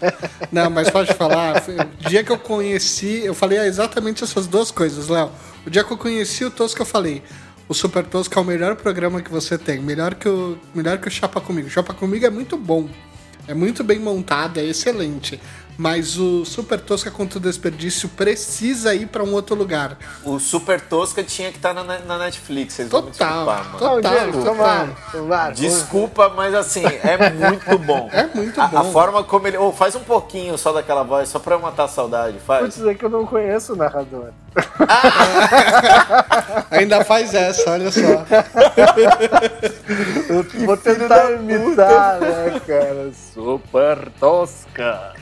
[0.51, 5.07] Não, mas pode falar, o dia que eu conheci, eu falei exatamente essas duas coisas,
[5.07, 5.31] Léo.
[5.65, 7.23] O dia que eu conheci o Tosca, eu falei,
[7.67, 11.07] o Super Tosca é o melhor programa que você tem, melhor que o, melhor que
[11.07, 11.67] o Chapa Comigo.
[11.67, 12.87] O Chapa Comigo é muito bom,
[13.47, 15.39] é muito bem montado, é excelente.
[15.77, 19.95] Mas o Super Tosca contra o Desperdício precisa ir pra um outro lugar.
[20.23, 22.73] O Super Tosca tinha que estar na, na Netflix.
[22.73, 23.79] Vocês vão me Total, desculpar, mano.
[23.79, 24.93] total.
[25.11, 25.53] Tomara.
[25.53, 28.09] Desculpa, mas assim, é muito bom.
[28.17, 28.91] É muito A- A, bom.
[28.91, 29.57] forma como ele.
[29.57, 32.33] Ô, faz um pouquinho só daquela voz, só pra eu matar a saudade.
[32.37, 32.73] Vou Faz.
[32.73, 34.29] dizer que eu não conheço o narrador.
[36.71, 37.99] Ainda faz essa, olha só.
[40.29, 43.11] Eu vou tentar imitar, né, cara?
[43.33, 45.13] Super Tosca.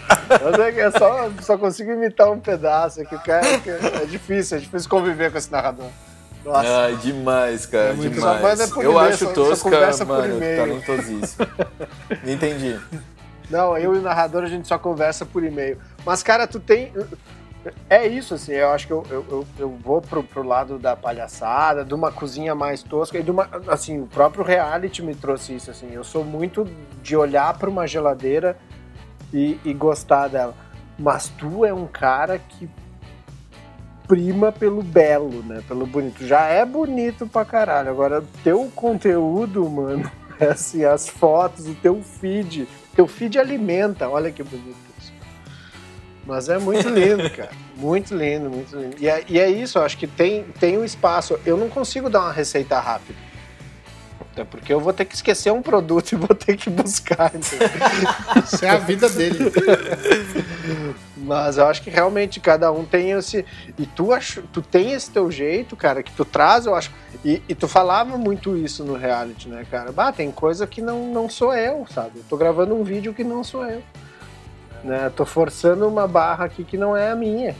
[0.63, 3.01] É que é só, só consigo imitar um pedaço.
[3.01, 5.87] É que o cara que é difícil, é difícil conviver com esse narrador.
[6.43, 6.81] Nossa.
[6.83, 8.59] Ai, demais, cara, muito demais.
[8.59, 10.57] é eu acho só- Tosca, conversa por mano, e-mail.
[10.57, 11.47] talentosíssimo.
[12.23, 12.79] Entendi.
[13.49, 15.77] Não, eu e o narrador a gente só conversa por e-mail.
[16.05, 16.91] Mas, cara, tu tem.
[17.89, 20.95] É isso, assim, eu acho que eu, eu, eu, eu vou pro, pro lado da
[20.95, 23.49] palhaçada, de uma cozinha mais tosca e de uma.
[23.67, 25.91] Assim, o próprio reality me trouxe isso, assim.
[25.91, 26.67] Eu sou muito
[27.01, 28.55] de olhar para uma geladeira
[29.33, 30.55] e, e gostar dela.
[30.97, 32.69] Mas tu é um cara que
[34.07, 35.61] prima pelo belo, né?
[35.67, 36.25] Pelo bonito.
[36.25, 37.89] Já é bonito pra caralho.
[37.89, 40.09] Agora, teu conteúdo, mano,
[40.39, 42.67] é assim, as fotos, o teu feed.
[42.95, 45.13] Teu feed alimenta, olha que bonito isso.
[46.25, 47.51] Mas é muito lindo, cara.
[47.75, 48.95] Muito lindo, muito lindo.
[48.99, 51.37] E é, e é isso, eu acho que tem, tem um espaço.
[51.45, 53.24] Eu não consigo dar uma receita rápida.
[54.35, 57.31] Até porque eu vou ter que esquecer um produto e vou ter que buscar.
[58.43, 59.39] Isso é a vida dele.
[61.15, 63.45] Mas eu acho que realmente cada um tem esse.
[63.79, 64.39] E tu, ach...
[64.51, 66.91] tu tem esse teu jeito, cara, que tu traz, eu acho.
[67.23, 69.93] E, e tu falava muito isso no reality, né, cara?
[69.93, 72.17] Bah, tem coisa que não, não sou eu, sabe?
[72.17, 73.81] Eu tô gravando um vídeo que não sou eu.
[74.83, 75.09] Né?
[75.15, 77.55] Tô forçando uma barra aqui que não é a minha.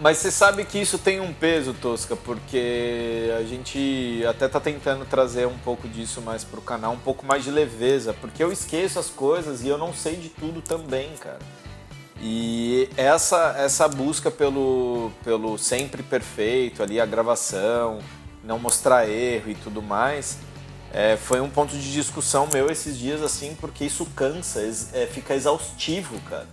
[0.00, 5.04] Mas você sabe que isso tem um peso, Tosca, porque a gente até tá tentando
[5.04, 8.98] trazer um pouco disso mais pro canal, um pouco mais de leveza, porque eu esqueço
[8.98, 11.38] as coisas e eu não sei de tudo também, cara.
[12.20, 18.00] E essa essa busca pelo pelo sempre perfeito ali, a gravação,
[18.42, 20.38] não mostrar erro e tudo mais,
[20.92, 24.60] é, foi um ponto de discussão meu esses dias, assim, porque isso cansa,
[24.92, 26.46] é, fica exaustivo, cara.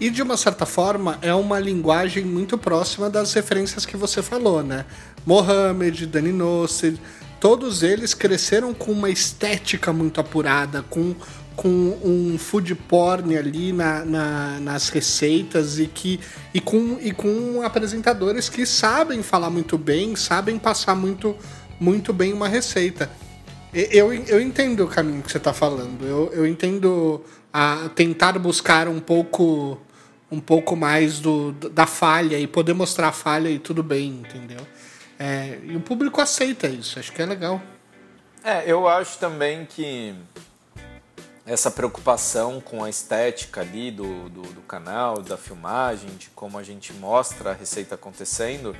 [0.00, 4.62] E de uma certa forma é uma linguagem muito próxima das referências que você falou,
[4.62, 4.84] né?
[5.24, 6.94] Mohamed, Dani Nosser,
[7.40, 11.14] todos eles cresceram com uma estética muito apurada, com,
[11.56, 16.20] com um food porn ali na, na, nas receitas e, que,
[16.52, 21.34] e, com, e com apresentadores que sabem falar muito bem, sabem passar muito,
[21.80, 23.10] muito bem uma receita.
[23.72, 26.02] Eu, eu entendo o caminho que você está falando.
[26.02, 27.22] Eu, eu entendo
[27.58, 29.80] a tentar buscar um pouco
[30.30, 34.60] um pouco mais do, da falha e poder mostrar a falha e tudo bem, entendeu?
[35.18, 37.62] É, e o público aceita isso, acho que é legal.
[38.44, 40.14] É, eu acho também que
[41.46, 46.62] essa preocupação com a estética ali do, do, do canal, da filmagem, de como a
[46.62, 48.76] gente mostra a receita acontecendo,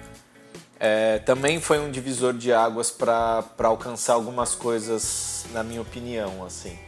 [0.79, 6.79] é, também foi um divisor de águas para alcançar algumas coisas, na minha opinião, assim.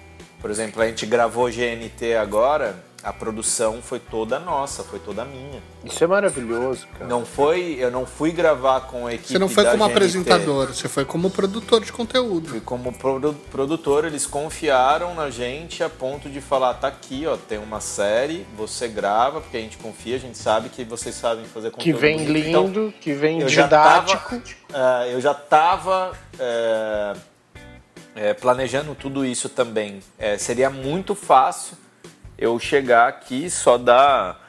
[0.41, 5.63] Por exemplo, a gente gravou GNT agora, a produção foi toda nossa, foi toda minha.
[5.85, 7.07] Isso é maravilhoso, cara.
[7.07, 9.93] Não foi, eu não fui gravar com a equipe Você não foi como GNT.
[9.93, 12.49] apresentador, você foi como produtor de conteúdo.
[12.49, 17.37] Fui como produ produtor, eles confiaram na gente a ponto de falar, tá aqui, ó,
[17.37, 21.45] tem uma série, você grava, porque a gente confia, a gente sabe que vocês sabem
[21.45, 21.95] fazer conteúdo.
[21.97, 24.35] Que vem lindo, então, que vem eu didático.
[24.35, 27.38] Já tava, uh, eu já tava uh,
[28.19, 30.01] é, planejando tudo isso também.
[30.19, 31.77] É, seria muito fácil
[32.37, 34.47] eu chegar aqui, só dar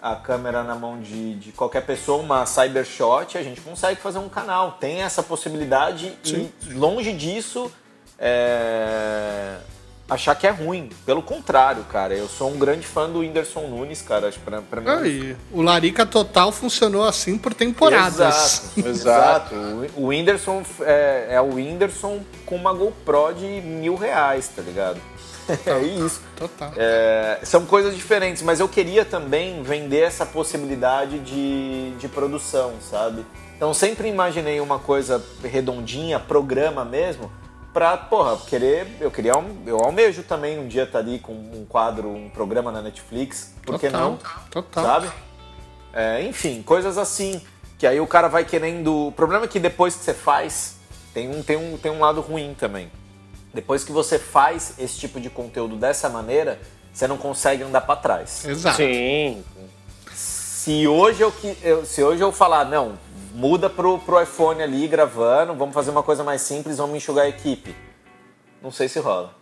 [0.00, 4.28] a câmera na mão de, de qualquer pessoa, uma cybershot, a gente consegue fazer um
[4.28, 4.72] canal.
[4.80, 6.52] Tem essa possibilidade Sim.
[6.68, 7.72] e longe disso
[8.16, 9.56] é,
[10.08, 10.88] achar que é ruim.
[11.04, 14.28] Pelo contrário, cara, eu sou um grande fã do Whindersson Nunes, cara.
[14.28, 14.88] Acho pra, pra mim.
[14.88, 18.72] Aí, o Larica Total funcionou assim por temporadas.
[18.76, 18.88] Exato.
[18.88, 19.54] Exato.
[19.96, 25.00] O Whindersson é, é o Whindersson com uma GoPro de mil reais, tá ligado?
[25.66, 26.20] é isso.
[26.36, 26.72] Total.
[26.76, 33.24] É, são coisas diferentes, mas eu queria também vender essa possibilidade de, de produção, sabe?
[33.56, 37.30] Então sempre imaginei uma coisa redondinha, programa mesmo,
[37.78, 38.88] pra, porra, querer.
[39.00, 39.32] Eu queria.
[39.64, 43.54] Eu almejo também um dia estar tá ali com um quadro, um programa na Netflix.
[43.62, 44.18] Por que não?
[44.50, 44.84] Total.
[44.84, 45.08] Sabe?
[45.92, 47.40] É, enfim, coisas assim.
[47.78, 49.06] Que aí o cara vai querendo.
[49.06, 50.78] O problema é que depois que você faz,
[51.14, 52.90] tem um, tem um, tem um lado ruim também.
[53.54, 56.60] Depois que você faz esse tipo de conteúdo dessa maneira,
[56.92, 58.44] você não consegue andar para trás.
[58.44, 58.76] Exato.
[58.76, 59.44] Sim.
[60.12, 62.98] Se hoje eu, eu, se hoje eu falar, não,
[63.38, 67.28] muda pro, pro iPhone ali gravando, vamos fazer uma coisa mais simples, vamos enxugar a
[67.28, 67.74] equipe.
[68.60, 69.32] Não sei se rola.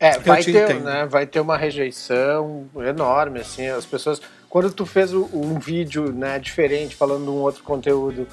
[0.00, 0.84] É, vai ter, entendo.
[0.84, 1.06] né?
[1.06, 4.20] Vai ter uma rejeição enorme, assim, as pessoas.
[4.50, 8.26] Quando tu fez um vídeo, né, diferente, falando de um outro conteúdo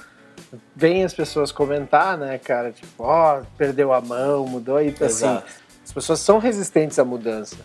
[0.76, 2.72] vem as pessoas comentar, né, cara?
[2.72, 5.04] Tipo, ó, oh, perdeu a mão, mudou aí, assim.
[5.06, 5.52] Exato.
[5.84, 7.58] As pessoas são resistentes à mudança.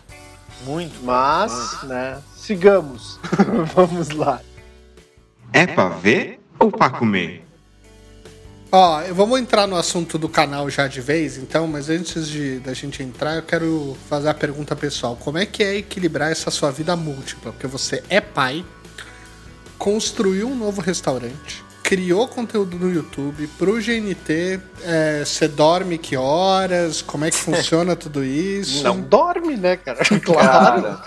[0.63, 1.03] Muito.
[1.03, 1.87] Mas, muito.
[1.87, 3.19] né, sigamos.
[3.73, 4.41] Vamos lá.
[5.53, 7.43] É pra ver ou pra comer?
[8.71, 12.73] Ó, vamos entrar no assunto do canal já de vez, então, mas antes de da
[12.73, 15.17] gente entrar, eu quero fazer a pergunta pessoal.
[15.17, 17.51] Como é que é equilibrar essa sua vida múltipla?
[17.51, 18.63] Porque você é pai,
[19.77, 24.61] construiu um novo restaurante, criou conteúdo no YouTube pro GNT.
[24.83, 27.01] É, você dorme que horas?
[27.01, 28.85] Como é que funciona tudo isso?
[28.85, 29.99] Não dorme, né, cara?
[30.23, 30.97] Claro.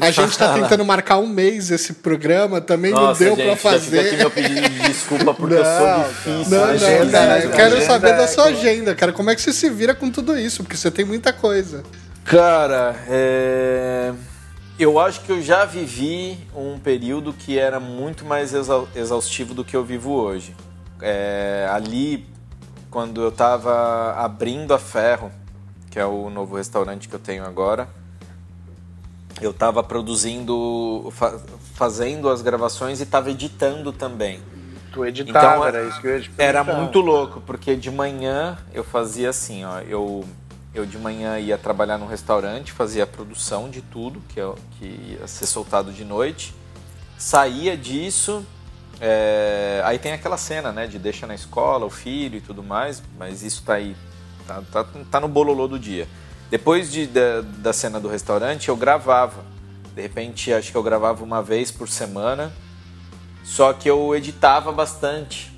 [0.00, 4.00] A gente tá tentando marcar um mês esse programa, também Nossa, não deu pra fazer.
[4.00, 6.58] Aqui meu pedido de desculpa porque não, eu sou difícil.
[6.58, 9.12] Não, não, cara, eu quero saber da sua agenda, cara.
[9.12, 10.62] Como é que você se vira com tudo isso?
[10.62, 11.82] Porque você tem muita coisa.
[12.24, 14.12] Cara, é
[14.78, 18.52] eu acho que eu já vivi um período que era muito mais
[18.94, 20.54] exaustivo do que eu vivo hoje.
[21.00, 22.26] É, ali,
[22.90, 25.30] quando eu estava abrindo a Ferro,
[25.90, 27.88] que é o novo restaurante que eu tenho agora,
[29.40, 31.38] eu estava produzindo, fa
[31.74, 34.40] fazendo as gravações e estava editando também.
[34.92, 38.84] Tu editava, então, era isso que eu ia Era muito louco, porque de manhã eu
[38.84, 40.24] fazia assim, ó, eu
[40.74, 45.16] eu de manhã ia trabalhar no restaurante, fazia a produção de tudo que, eu, que
[45.20, 46.52] ia ser soltado de noite.
[47.16, 48.44] Saía disso,
[49.00, 53.00] é, aí tem aquela cena, né, de deixa na escola o filho e tudo mais,
[53.16, 53.94] mas isso tá aí,
[54.48, 56.08] tá, tá, tá no bololô do dia.
[56.54, 59.44] Depois de, da, da cena do restaurante, eu gravava.
[59.92, 62.52] De repente, acho que eu gravava uma vez por semana,
[63.42, 65.52] só que eu editava bastante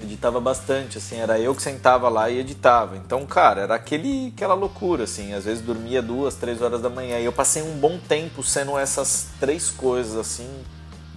[0.00, 2.96] editava bastante, assim, era eu que sentava lá e editava.
[2.96, 7.18] Então, cara, era aquele, aquela loucura, assim, às vezes dormia duas, três horas da manhã.
[7.18, 10.48] E eu passei um bom tempo sendo essas três coisas, assim,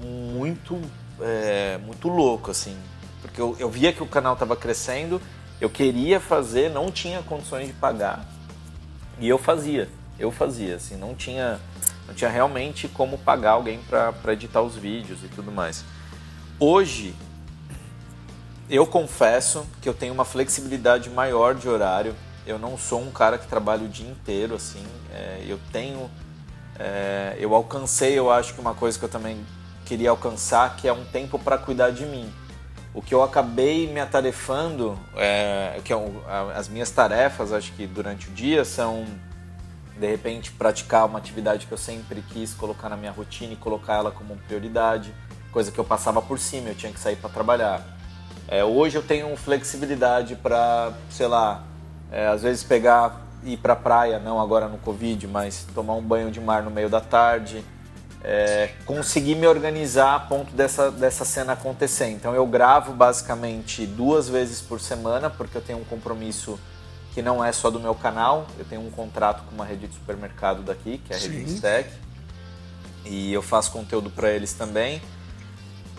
[0.02, 0.78] muito,
[1.22, 2.76] é, muito louco, assim.
[3.22, 5.22] Porque eu, eu via que o canal estava crescendo
[5.62, 8.39] Eu queria fazer, não tinha condições de pagar.
[9.20, 11.60] E eu fazia, eu fazia, assim, não tinha,
[12.08, 15.84] não tinha realmente como pagar alguém para editar os vídeos e tudo mais.
[16.58, 17.14] Hoje,
[18.70, 22.16] eu confesso que eu tenho uma flexibilidade maior de horário.
[22.46, 24.84] Eu não sou um cara que trabalha o dia inteiro, assim.
[25.14, 26.10] É, eu tenho,
[26.78, 29.46] é, eu alcancei, eu acho que uma coisa que eu também
[29.86, 32.32] queria alcançar, que é um tempo para cuidar de mim.
[33.00, 35.96] O que eu acabei me atarefando, é, que é
[36.54, 39.06] as minhas tarefas, acho que durante o dia, são
[39.98, 43.94] de repente praticar uma atividade que eu sempre quis colocar na minha rotina e colocar
[43.94, 45.14] ela como prioridade,
[45.50, 47.82] coisa que eu passava por cima, eu tinha que sair para trabalhar.
[48.50, 51.64] É, hoje eu tenho flexibilidade para, sei lá,
[52.12, 56.30] é, às vezes pegar ir para praia, não agora no Covid, mas tomar um banho
[56.30, 57.64] de mar no meio da tarde,
[58.24, 62.08] é, conseguir me organizar a ponto dessa, dessa cena acontecer.
[62.10, 66.60] Então eu gravo basicamente duas vezes por semana, porque eu tenho um compromisso
[67.14, 69.94] que não é só do meu canal, eu tenho um contrato com uma rede de
[69.94, 71.90] supermercado daqui, que é a Rede Stack,
[73.06, 75.02] e eu faço conteúdo para eles também.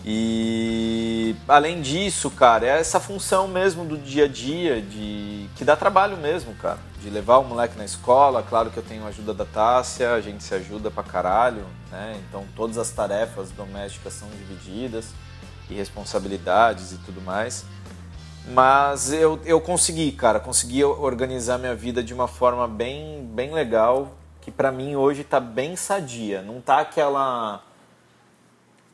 [0.03, 5.75] E além disso, cara, é essa função mesmo do dia a dia, de que dá
[5.75, 6.79] trabalho mesmo, cara.
[6.99, 10.21] De levar o moleque na escola, claro que eu tenho a ajuda da Tássia, a
[10.21, 12.19] gente se ajuda pra caralho, né?
[12.27, 15.09] Então todas as tarefas domésticas são divididas
[15.69, 17.65] e responsabilidades e tudo mais.
[18.47, 24.13] Mas eu, eu consegui, cara, consegui organizar minha vida de uma forma bem, bem legal,
[24.41, 26.41] que para mim hoje tá bem sadia.
[26.41, 27.61] Não tá aquela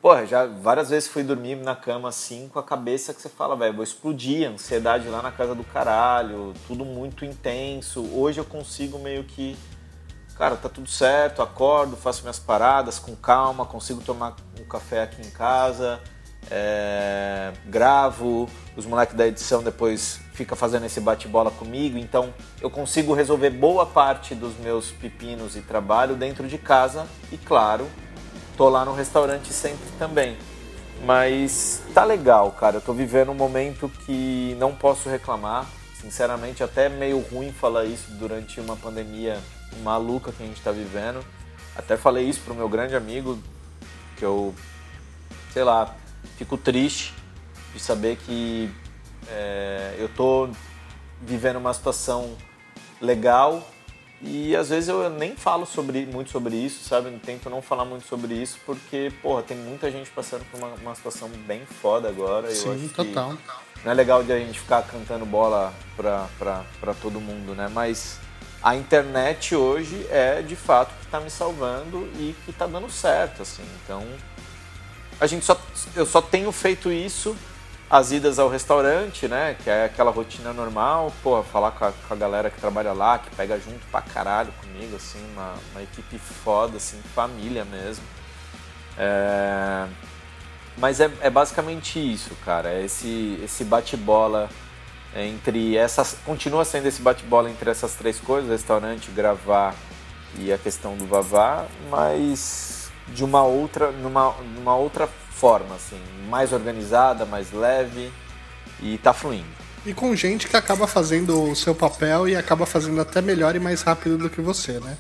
[0.08, 3.58] Porra, já várias vezes fui dormir na cama assim com a cabeça que você fala,
[3.58, 8.10] velho, vou explodir, ansiedade lá na casa do caralho, tudo muito intenso.
[8.14, 9.58] Hoje eu consigo meio que,
[10.38, 15.22] cara, tá tudo certo, acordo, faço minhas paradas com calma, consigo tomar um café aqui
[15.28, 16.00] em casa,
[16.50, 18.48] é, gravo,
[18.78, 23.86] os moleques da edição depois fica fazendo esse bate-bola comigo, então eu consigo resolver boa
[23.86, 27.86] parte dos meus pepinos e trabalho dentro de casa e claro,
[28.58, 30.36] tô lá no restaurante sempre também.
[31.06, 32.78] Mas tá legal, cara.
[32.78, 35.68] Eu tô vivendo um momento que não posso reclamar.
[36.02, 39.40] Sinceramente, até meio ruim falar isso durante uma pandemia
[39.84, 41.24] maluca que a gente tá vivendo.
[41.76, 43.38] Até falei isso pro meu grande amigo,
[44.18, 44.54] que eu,
[45.54, 45.96] sei lá,
[46.38, 47.14] fico triste
[47.74, 48.72] de saber que
[49.30, 50.50] é, eu tô
[51.22, 52.36] vivendo uma situação
[53.00, 53.64] legal
[54.22, 57.10] e às vezes eu nem falo sobre, muito sobre isso, sabe?
[57.10, 60.74] Eu tento não falar muito sobre isso porque, porra, tem muita gente passando por uma,
[60.76, 62.54] uma situação bem foda agora.
[62.54, 63.36] Sim, total.
[63.36, 67.54] Que não é legal de a gente ficar cantando bola pra, pra, pra todo mundo,
[67.54, 67.70] né?
[67.72, 68.20] Mas
[68.62, 73.44] a internet hoje é de fato que tá me salvando e que tá dando certo,
[73.44, 73.64] assim.
[73.84, 74.04] Então,
[75.20, 75.60] a gente só,
[75.96, 77.36] eu só tenho feito isso
[77.90, 79.56] as idas ao restaurante, né?
[79.64, 83.18] Que é aquela rotina normal, pô, falar com a, com a, galera que trabalha lá,
[83.18, 88.04] que pega junto pra caralho comigo, assim, uma, uma equipe foda, assim, família mesmo.
[88.98, 89.88] É...
[90.78, 92.70] Mas é, é, basicamente isso, cara.
[92.70, 94.50] É esse, esse bate-bola
[95.16, 96.18] entre essas.
[96.26, 99.74] Continua sendo esse bate-bola entre essas três coisas, restaurante, gravar
[100.38, 102.77] e a questão do Vavá, mas
[103.14, 106.00] de uma outra, numa, numa outra forma, assim,
[106.30, 108.12] mais organizada, mais leve
[108.82, 109.58] e tá fluindo.
[109.86, 113.60] E com gente que acaba fazendo o seu papel e acaba fazendo até melhor e
[113.60, 114.98] mais rápido do que você, né?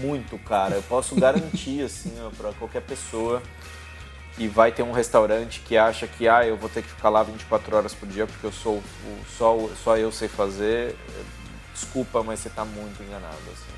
[0.00, 0.76] Muito, cara.
[0.76, 3.42] Eu posso garantir, assim, para qualquer pessoa
[4.36, 7.22] que vai ter um restaurante que acha que ah, eu vou ter que ficar lá
[7.22, 8.84] 24 horas por dia porque eu sou o,
[9.36, 10.96] só, só eu sei fazer.
[11.74, 13.69] Desculpa, mas você tá muito enganado, assim.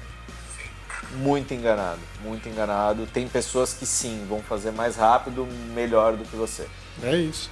[1.16, 3.06] Muito enganado, muito enganado.
[3.06, 6.66] Tem pessoas que sim, vão fazer mais rápido, melhor do que você.
[7.02, 7.50] É isso.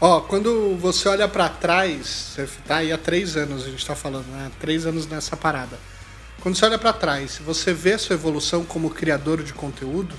[0.00, 3.94] Ó, quando você olha para trás, você tá aí há três anos, a gente tá
[3.94, 4.50] falando, né?
[4.60, 5.78] Três anos nessa parada.
[6.40, 10.14] Quando você olha para trás, você vê a sua evolução como criador de conteúdo?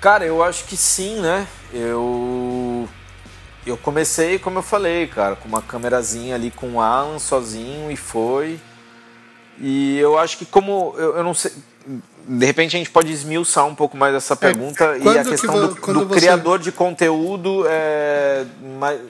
[0.00, 1.46] Cara, eu acho que sim, né?
[1.72, 2.88] Eu
[3.64, 7.96] eu comecei, como eu falei, cara, com uma câmerazinha ali com o Alan sozinho e
[7.96, 8.60] foi.
[9.58, 11.52] E eu acho que como eu, eu não sei,
[12.26, 15.24] de repente a gente pode esmiuçar um pouco mais essa é, pergunta é, e a
[15.24, 16.20] questão do, do você...
[16.20, 18.44] criador de conteúdo é
[18.78, 19.00] mais,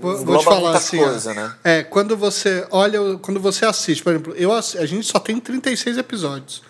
[0.00, 1.54] Vou te falar assim, coisa, né?
[1.62, 5.98] É, quando você olha, quando você assiste, por exemplo, eu, a gente só tem 36
[5.98, 6.62] episódios.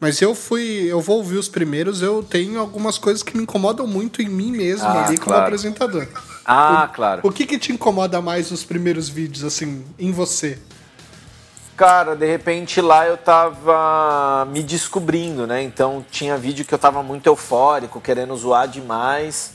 [0.00, 3.86] Mas eu fui, eu vou ouvir os primeiros, eu tenho algumas coisas que me incomodam
[3.86, 5.44] muito em mim mesmo ah, ali como claro.
[5.44, 6.06] apresentador.
[6.44, 7.20] Ah, o, claro.
[7.22, 10.58] O que que te incomoda mais nos primeiros vídeos, assim, em você?
[11.76, 15.62] Cara, de repente lá eu tava me descobrindo, né?
[15.62, 19.52] Então tinha vídeo que eu tava muito eufórico, querendo zoar demais.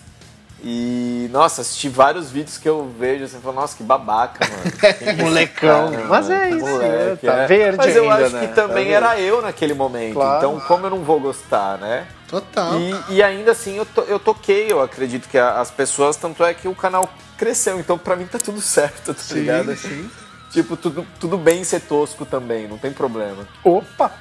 [0.62, 4.64] E, nossa, assisti vários vídeos que eu vejo assim, falo, nossa, que babaca, mano.
[5.00, 5.92] É Molecão.
[5.94, 6.42] cara, Mas mano?
[6.42, 7.48] é isso, Moleque, tá é.
[7.48, 8.48] verde Mas eu ainda, acho né?
[8.48, 10.16] que também Tá era eu naquele momento.
[10.16, 10.38] Claro.
[10.38, 12.06] Então, como eu não vou gostar, né?
[12.28, 12.74] Total.
[12.78, 16.54] E, e ainda assim eu, to- eu toquei, eu acredito que as pessoas, tanto é
[16.54, 17.08] que o canal
[17.38, 19.74] cresceu, então pra mim tá tudo certo, tá Sim, ligado?
[19.78, 20.12] sim.
[20.52, 23.48] Tipo, tudo, tudo bem ser tosco também, não tem problema.
[23.64, 24.12] Opa!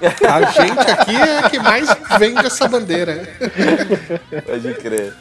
[0.00, 3.28] A gente aqui é que mais vende essa bandeira.
[4.46, 5.14] Pode crer.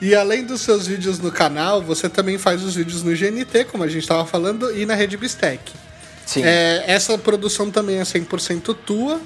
[0.00, 3.82] E além dos seus vídeos no canal, você também faz os vídeos no GNT, como
[3.82, 5.72] a gente estava falando, e na Rede Bistec.
[6.24, 6.42] Sim.
[6.44, 9.20] É, essa produção também é 100% tua.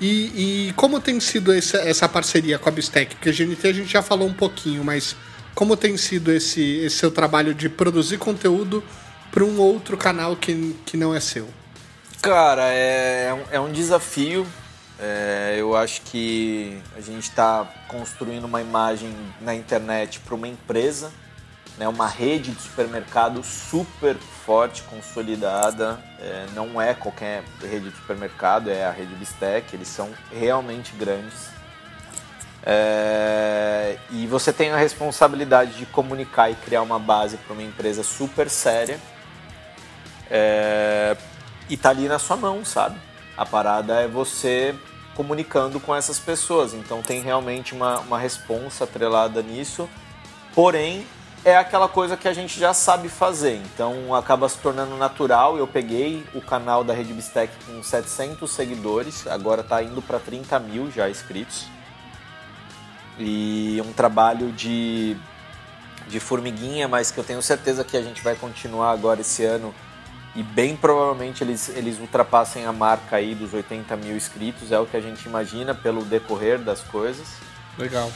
[0.00, 3.16] E, e como tem sido essa, essa parceria com a Bistec?
[3.16, 5.16] Porque a GNT a gente já falou um pouquinho, mas
[5.54, 8.84] como tem sido esse, esse seu trabalho de produzir conteúdo
[9.36, 11.46] para um outro canal que, que não é seu?
[12.22, 14.46] Cara, é, é um, é um desafio.
[14.98, 21.12] É, eu acho que a gente está construindo uma imagem na internet para uma empresa,
[21.76, 26.02] né, uma rede de supermercado super forte, consolidada.
[26.18, 29.76] É, não é qualquer rede de supermercado, é a rede Bistec.
[29.76, 31.50] Eles são realmente grandes.
[32.64, 38.02] É, e você tem a responsabilidade de comunicar e criar uma base para uma empresa
[38.02, 38.98] super séria.
[40.30, 41.16] É,
[41.68, 42.98] e tá ali na sua mão, sabe?
[43.36, 44.74] A parada é você
[45.14, 46.74] comunicando com essas pessoas.
[46.74, 49.88] Então tem realmente uma, uma responsa atrelada nisso.
[50.54, 51.06] Porém,
[51.44, 53.56] é aquela coisa que a gente já sabe fazer.
[53.56, 55.56] Então acaba se tornando natural.
[55.56, 59.26] Eu peguei o canal da Rede Bistec com 700 seguidores.
[59.26, 61.66] Agora tá indo para 30 mil já inscritos.
[63.18, 65.16] E um trabalho de,
[66.06, 69.74] de formiguinha, mas que eu tenho certeza que a gente vai continuar agora esse ano
[70.36, 74.84] e bem provavelmente eles, eles ultrapassem a marca aí dos 80 mil inscritos, é o
[74.86, 77.26] que a gente imagina pelo decorrer das coisas.
[77.78, 78.12] Legal.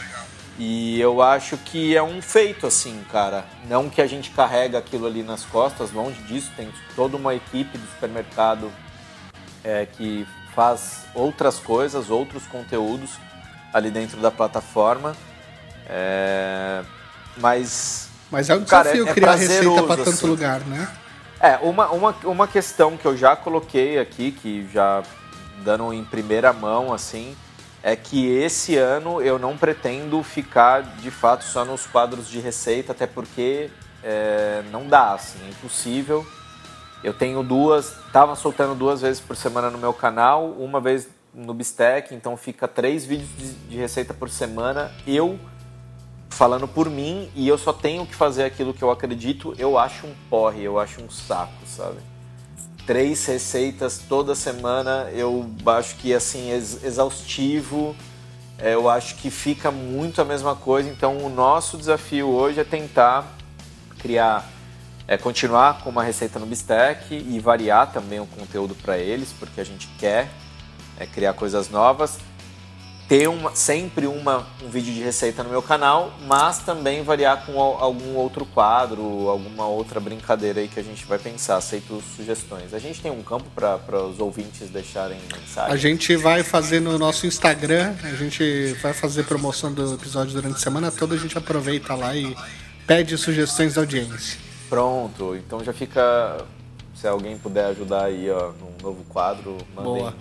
[0.59, 3.45] E eu acho que é um feito assim, cara.
[3.67, 7.79] Não que a gente carrega aquilo ali nas costas, longe disso, tem toda uma equipe
[7.79, 8.71] do supermercado
[9.65, 13.13] é, que faz outras coisas, outros conteúdos
[13.73, 15.17] ali dentro da plataforma.
[15.89, 16.83] É,
[17.39, 20.27] mas Mas é um Cara, desafio é- é criar receita para tanto assim.
[20.27, 20.89] lugar, né?
[21.41, 25.03] É, uma, uma, uma questão que eu já coloquei aqui, que já
[25.65, 27.35] dando em primeira mão, assim,
[27.83, 32.93] é que esse ano eu não pretendo ficar de fato só nos quadros de receita,
[32.93, 33.71] até porque
[34.03, 36.27] é, não dá, assim, é impossível.
[37.03, 41.55] Eu tenho duas, tava soltando duas vezes por semana no meu canal, uma vez no
[41.55, 44.93] Bistec, então fica três vídeos de, de receita por semana.
[45.07, 45.39] Eu
[46.31, 50.07] falando por mim e eu só tenho que fazer aquilo que eu acredito, eu acho
[50.07, 51.99] um porre, eu acho um saco, sabe?
[52.87, 57.95] Três receitas toda semana, eu acho que assim, ex- exaustivo,
[58.59, 62.65] é, eu acho que fica muito a mesma coisa, então o nosso desafio hoje é
[62.65, 63.27] tentar
[63.99, 64.49] criar,
[65.07, 69.61] é, continuar com uma receita no Bistec e variar também o conteúdo para eles, porque
[69.61, 70.31] a gente quer
[70.99, 72.19] é, criar coisas novas
[73.11, 77.61] ter uma, sempre uma, um vídeo de receita no meu canal, mas também variar com
[77.61, 81.57] al- algum outro quadro, alguma outra brincadeira aí que a gente vai pensar.
[81.57, 82.73] Aceito sugestões.
[82.73, 85.73] A gente tem um campo para os ouvintes deixarem mensagem.
[85.73, 90.55] A gente vai fazer no nosso Instagram, a gente vai fazer promoção do episódio durante
[90.55, 92.37] a semana toda, a gente aproveita lá e
[92.87, 94.39] pede sugestões da audiência.
[94.69, 96.45] Pronto, então já fica.
[96.95, 100.15] Se alguém puder ajudar aí ó, num novo quadro, mandem, Boa.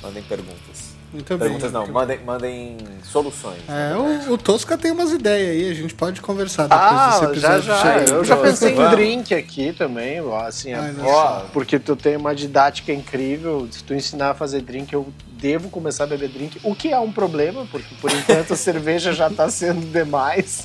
[0.00, 0.89] mandem perguntas.
[1.12, 1.80] Muito perguntas bem.
[1.80, 3.58] não, mandem, mandem soluções.
[3.68, 4.28] É, verdade.
[4.28, 7.26] o, o Tosca tem umas ideias aí, a gente pode conversar depois Ah, desse já,
[7.56, 7.62] episódio.
[7.62, 7.82] já.
[8.04, 8.14] cheio.
[8.16, 12.32] Eu já Vamos, pensei em drink aqui também, assim, Ai, ó, porque tu tem uma
[12.34, 13.66] didática incrível.
[13.72, 16.98] Se tu ensinar a fazer drink, eu devo começar a beber drink, o que é
[17.00, 20.64] um problema, porque por enquanto a cerveja já tá sendo demais.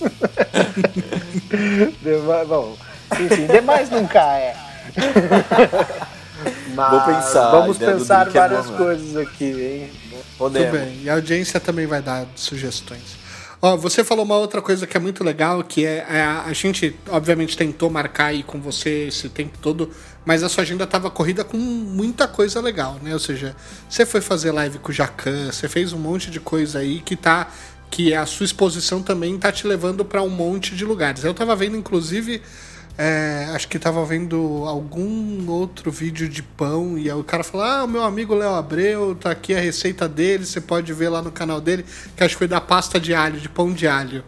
[2.04, 2.76] Dema- Bom,
[3.20, 4.56] enfim, demais nunca é.
[6.76, 8.78] Mas Vou pensar, Vamos pensar é várias né?
[8.78, 9.92] coisas aqui, hein?
[10.16, 10.72] Tudo Podemos.
[10.72, 11.02] bem.
[11.04, 13.26] E a audiência também vai dar sugestões.
[13.62, 16.54] Ó, você falou uma outra coisa que é muito legal, que é, é a, a
[16.54, 19.90] gente, obviamente, tentou marcar aí com você esse tempo todo,
[20.26, 23.14] mas a sua agenda estava corrida com muita coisa legal, né?
[23.14, 23.56] Ou seja,
[23.90, 27.16] você foi fazer live com o Jacan, você fez um monte de coisa aí que
[27.16, 27.48] tá.
[27.90, 31.24] que a sua exposição também tá te levando para um monte de lugares.
[31.24, 32.42] Eu tava vendo, inclusive.
[32.98, 37.66] É, acho que tava vendo algum outro vídeo de pão e aí o cara falou:
[37.66, 41.22] Ah, o meu amigo Léo Abreu, tá aqui a receita dele, você pode ver lá
[41.22, 41.86] no canal dele,
[42.16, 44.24] que acho que foi da pasta de alho, de pão de alho.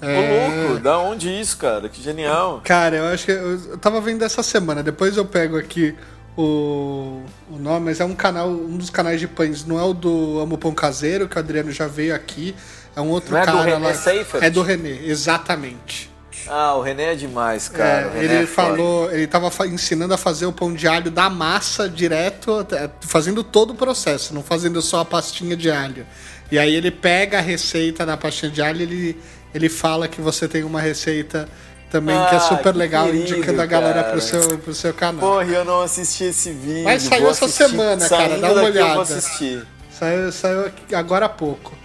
[0.00, 1.88] Ô, louco, da onde isso, cara?
[1.88, 2.60] Que genial.
[2.64, 5.94] Cara, eu acho que eu, tava vendo essa semana, depois eu pego aqui
[6.36, 9.92] o, o nome, mas é um canal, um dos canais de pães, não é o
[9.92, 12.54] do Amo Pão Caseiro, que o Adriano já veio aqui,
[12.96, 13.94] É um outro Não é do cara René lá.
[13.94, 14.44] Seifert?
[14.44, 16.10] É do René, exatamente.
[16.46, 18.12] Ah, o René é demais, cara.
[18.14, 18.68] É, ele é foda.
[18.68, 22.66] falou, ele tava fa- ensinando a fazer o pão de alho da massa direto,
[23.00, 26.06] fazendo todo o processo, não fazendo só a pastinha de alho.
[26.50, 29.20] E aí ele pega a receita da pastinha de alho, e ele
[29.54, 31.48] ele fala que você tem uma receita
[31.90, 34.12] também que é Ah, super que legal, querido, indicando a galera cara.
[34.12, 35.20] pro seu, pro seu canal.
[35.20, 36.84] Porra, eu não assisti esse vídeo.
[36.84, 37.64] Mas saiu essa assistir.
[37.70, 38.92] semana, cara, Saindo dá uma daqui Eu olhada.
[38.94, 39.66] vou assistir.
[39.90, 41.77] Saiu, saiu agora há pouco.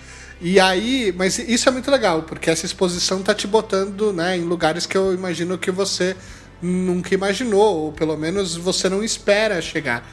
[0.45, 4.41] E aí, mas isso é muito legal, porque essa exposição tá te botando né, em
[4.41, 6.17] lugares que eu imagino que você
[6.61, 10.05] nunca imaginou, ou pelo menos você não espera chegar.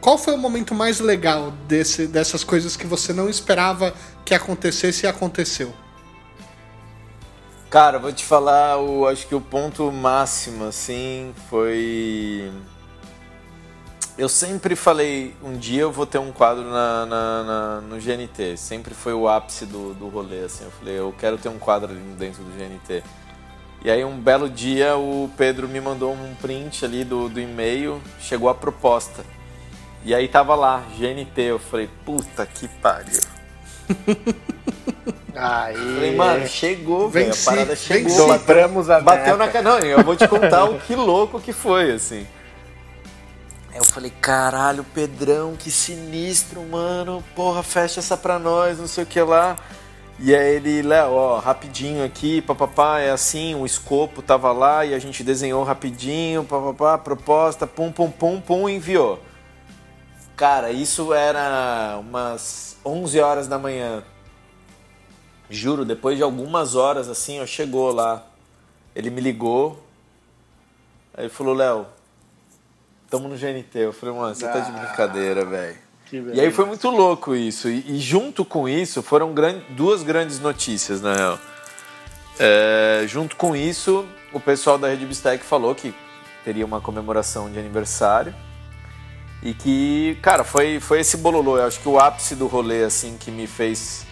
[0.00, 3.94] Qual foi o momento mais legal desse, dessas coisas que você não esperava
[4.24, 5.72] que acontecesse e aconteceu?
[7.70, 12.50] Cara, vou te falar, o, acho que o ponto máximo, assim, foi.
[14.20, 18.54] Eu sempre falei, um dia eu vou ter um quadro na, na- na- no GNT.
[18.54, 20.64] Sempre foi o ápice do, do rolê, assim.
[20.64, 23.02] Eu falei, eu quero ter um quadro ali dentro do GNT.
[23.82, 27.98] E aí, um belo dia, o Pedro me mandou um print ali do, do e-mail,
[28.20, 29.24] chegou a proposta.
[30.04, 31.40] E aí tava lá, GNT.
[31.40, 33.20] Eu falei, puta que pariu.
[35.34, 35.74] Aí.
[35.76, 37.32] Falei, mano, chegou, velho.
[37.32, 38.10] A parada chegou.
[38.10, 38.38] venci.
[38.38, 39.62] Dobramos a Bateu meta.
[39.62, 39.70] na.
[39.70, 42.26] Não, eu vou te contar o que louco que foi, assim.
[43.72, 47.22] Eu falei, caralho, Pedrão, que sinistro, mano.
[47.36, 49.56] Porra, fecha essa pra nós, não sei o que lá.
[50.18, 54.92] E aí ele, Léo, ó, rapidinho aqui, papapá, é assim, o escopo tava lá e
[54.92, 59.18] a gente desenhou rapidinho, papapá, proposta, pum, pum, pum, pum, enviou.
[60.36, 64.02] Cara, isso era umas 11 horas da manhã.
[65.48, 68.26] Juro, depois de algumas horas assim, ó, chegou lá.
[68.94, 69.82] Ele me ligou.
[71.14, 71.86] Aí ele falou, Léo,
[73.10, 73.74] tamo no GNT.
[73.74, 75.76] Eu falei, mano, você tá de brincadeira, velho.
[76.32, 77.68] E aí foi muito louco isso.
[77.68, 81.38] E, e junto com isso, foram gran- duas grandes notícias, na real.
[82.38, 85.94] É, junto com isso, o pessoal da Rede Bistec falou que
[86.44, 88.34] teria uma comemoração de aniversário.
[89.42, 91.58] E que, cara, foi, foi esse bololô.
[91.58, 94.06] Eu acho que o ápice do rolê, assim, que me fez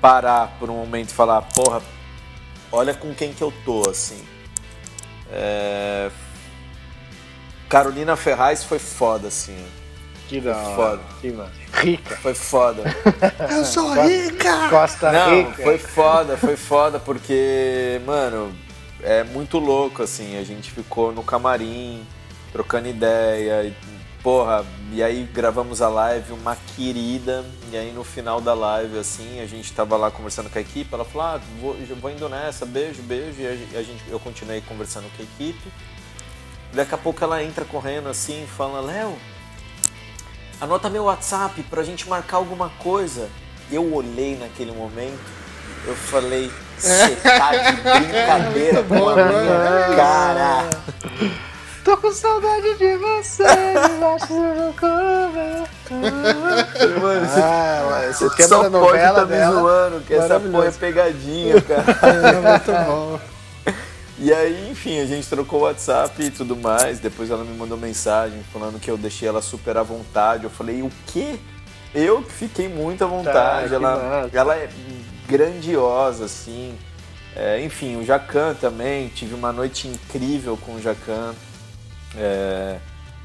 [0.00, 1.82] parar por um momento e falar, porra,
[2.70, 4.22] olha com quem que eu tô, assim.
[5.32, 6.10] É,
[7.70, 9.56] Carolina Ferraz foi foda, assim.
[10.28, 10.74] Que da hora.
[10.74, 11.02] Foda.
[11.20, 11.52] Que massa.
[11.74, 12.16] Rica.
[12.16, 12.82] Foi foda.
[13.48, 14.68] Eu sou rica!
[14.68, 15.62] Costa Não, Rica.
[15.62, 18.52] foi foda, foi foda, porque, mano,
[19.04, 20.36] é muito louco, assim.
[20.36, 22.04] A gente ficou no camarim,
[22.52, 23.62] trocando ideia.
[23.64, 23.72] E,
[24.20, 27.44] porra, e aí gravamos a live, uma querida.
[27.70, 30.92] E aí no final da live, assim, a gente tava lá conversando com a equipe.
[30.92, 33.40] Ela falou: ah, vou, vou indo nessa, beijo, beijo.
[33.40, 35.72] E a gente, eu continuei conversando com a equipe.
[36.72, 39.16] Daqui a pouco ela entra correndo assim e fala: Léo,
[40.60, 43.28] anota meu WhatsApp pra gente marcar alguma coisa.
[43.70, 45.20] Eu olhei naquele momento,
[45.86, 50.70] eu falei, você tá de brincadeira com a minha cara.
[51.84, 55.70] Tô com saudade de você, debaixo do cobertor.
[57.00, 59.60] Mano, Ah, mas esse esquema só pode novela tá me dela.
[59.60, 61.84] zoando, que essa porra é pegadinha, cara.
[62.02, 63.20] É muito bom.
[64.22, 67.00] E aí, enfim, a gente trocou o WhatsApp e tudo mais.
[67.00, 70.44] Depois ela me mandou mensagem falando que eu deixei ela super à vontade.
[70.44, 71.38] Eu falei, o quê?
[71.94, 73.70] Eu que fiquei muito à vontade.
[73.70, 74.36] que ela, massa.
[74.36, 74.68] ela é
[75.26, 76.76] grandiosa, assim.
[77.34, 79.08] É, enfim, o Jacan também.
[79.08, 81.34] Tive uma noite incrível com o Jacan.
[82.14, 82.76] É,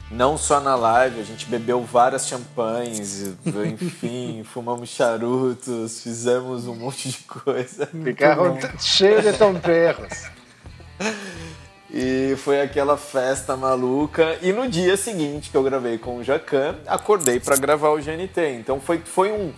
[0.09, 7.09] não só na live, a gente bebeu várias champanhes, enfim, fumamos charutos, fizemos um monte
[7.09, 7.85] de coisa.
[7.87, 10.29] Ficaram cheio de tomperros.
[11.89, 14.37] E foi aquela festa maluca.
[14.41, 18.57] E no dia seguinte que eu gravei com o Jacan, acordei pra gravar o GNT.
[18.59, 19.53] Então foi, foi um.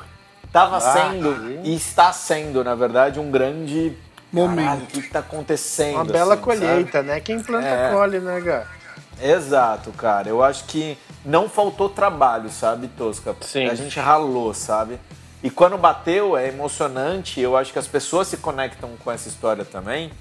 [0.51, 1.61] Tava sendo sim.
[1.63, 3.95] e está sendo, na verdade, um grande
[4.31, 4.83] Momento.
[4.83, 5.95] O que, que tá acontecendo?
[5.95, 7.19] Uma bela assim, colheita, né?
[7.19, 7.91] Quem planta É.
[7.91, 8.67] colhe, né, cara?
[8.67, 9.31] sabe?
[9.31, 10.29] Exato, cara.
[10.29, 13.35] Eu acho que não faltou trabalho, sabe, Tosca?
[13.41, 13.67] Sim.
[13.67, 14.99] A gente ralou, sabe?
[15.41, 17.39] E quando bateu, é emocionante.
[17.39, 20.11] Eu acho que as pessoas se conectam com essa história também.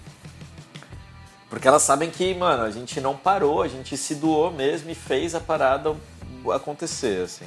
[1.49, 4.95] Porque elas sabem que, mano, a gente não parou, a gente se doou mesmo e
[4.95, 5.95] fez a parada
[6.53, 7.47] acontecer, assim.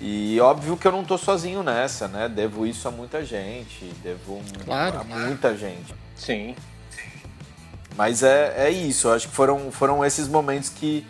[0.00, 2.28] E óbvio que eu não tô sozinho nessa, né?
[2.28, 5.00] Devo isso a muita gente, devo Claro.
[5.00, 5.94] a muita gente.
[6.16, 6.56] Sim.
[7.96, 11.06] Mas é, é isso, eu acho que foram, foram esses momentos que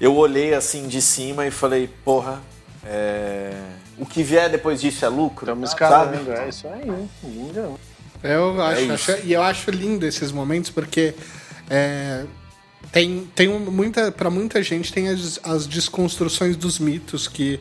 [0.00, 2.40] eu olhei assim de cima e falei, porra,
[2.84, 3.52] é,
[3.98, 5.44] o que vier depois disso é lucro.
[5.44, 6.16] Estamos sabe?
[6.16, 7.08] escalando, é isso aí.
[7.22, 7.78] Lindo.
[8.22, 8.92] Eu acho, isso.
[9.12, 11.14] acho- e eu acho lindo esses momentos porque
[11.68, 12.24] é,
[12.92, 17.58] tem, tem muita para muita gente tem as, as desconstruções dos mitos que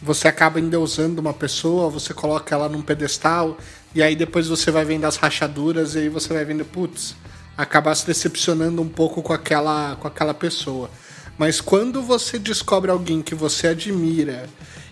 [0.00, 3.58] você acaba endeusando uma pessoa, você coloca ela num pedestal,
[3.94, 7.16] e aí depois você vai vendo as rachaduras e aí você vai vendo, putz,
[7.56, 10.88] acabar se decepcionando um pouco com aquela, com aquela pessoa.
[11.36, 14.48] Mas quando você descobre alguém que você admira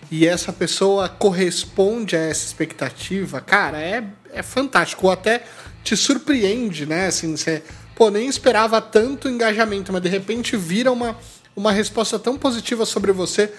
[0.09, 5.07] e essa pessoa corresponde a essa expectativa, cara, é, é fantástico.
[5.07, 5.43] Ou até
[5.83, 7.07] te surpreende, né?
[7.07, 7.61] Assim, você,
[7.95, 11.17] pô, nem esperava tanto engajamento, mas de repente vira uma,
[11.55, 13.53] uma resposta tão positiva sobre você.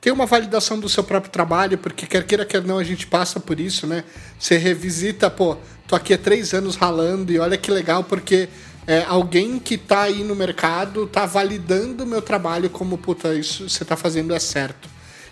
[0.00, 3.40] Tem uma validação do seu próprio trabalho, porque quer queira, quer não, a gente passa
[3.40, 4.04] por isso, né?
[4.38, 8.48] Você revisita, pô, tô aqui há três anos ralando e olha que legal, porque
[8.86, 13.68] é, alguém que tá aí no mercado tá validando o meu trabalho como, puta, isso
[13.68, 14.88] você tá fazendo é certo.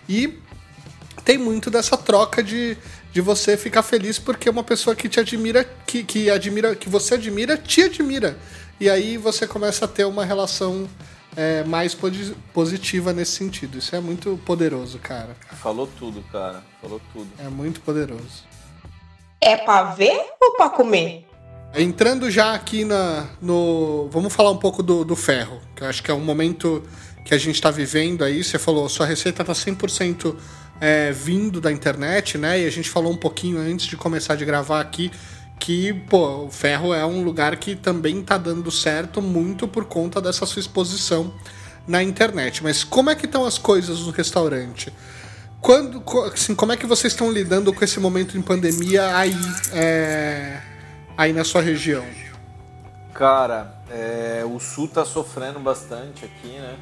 [0.08, 0.38] E
[1.26, 2.78] tem muito dessa troca de,
[3.12, 7.14] de você ficar feliz porque uma pessoa que te admira, que, que admira, que você
[7.14, 8.38] admira, te admira.
[8.78, 10.88] E aí você começa a ter uma relação
[11.36, 11.96] é, mais
[12.54, 13.76] positiva nesse sentido.
[13.76, 15.36] Isso é muito poderoso, cara.
[15.60, 16.62] Falou tudo, cara.
[16.80, 17.28] Falou tudo.
[17.40, 18.44] É muito poderoso.
[19.40, 21.26] É pra ver ou pra comer?
[21.74, 24.08] Entrando já aqui na, no.
[24.12, 26.84] Vamos falar um pouco do, do ferro, que eu acho que é um momento
[27.26, 28.42] que a gente está vivendo aí.
[28.42, 30.36] Você falou, sua receita está 100%
[30.80, 32.60] é, vindo da internet, né?
[32.60, 35.10] E a gente falou um pouquinho antes de começar de gravar aqui
[35.58, 40.20] que, pô, o ferro é um lugar que também tá dando certo muito por conta
[40.20, 41.34] dessa sua exposição
[41.86, 42.62] na internet.
[42.62, 44.92] Mas como é que estão as coisas no restaurante?
[45.60, 46.00] Quando,
[46.32, 49.34] assim, como é que vocês estão lidando com esse momento em pandemia aí,
[49.72, 50.60] é,
[51.18, 52.04] aí na sua região?
[53.12, 56.76] Cara, é, o sul tá sofrendo bastante aqui, né?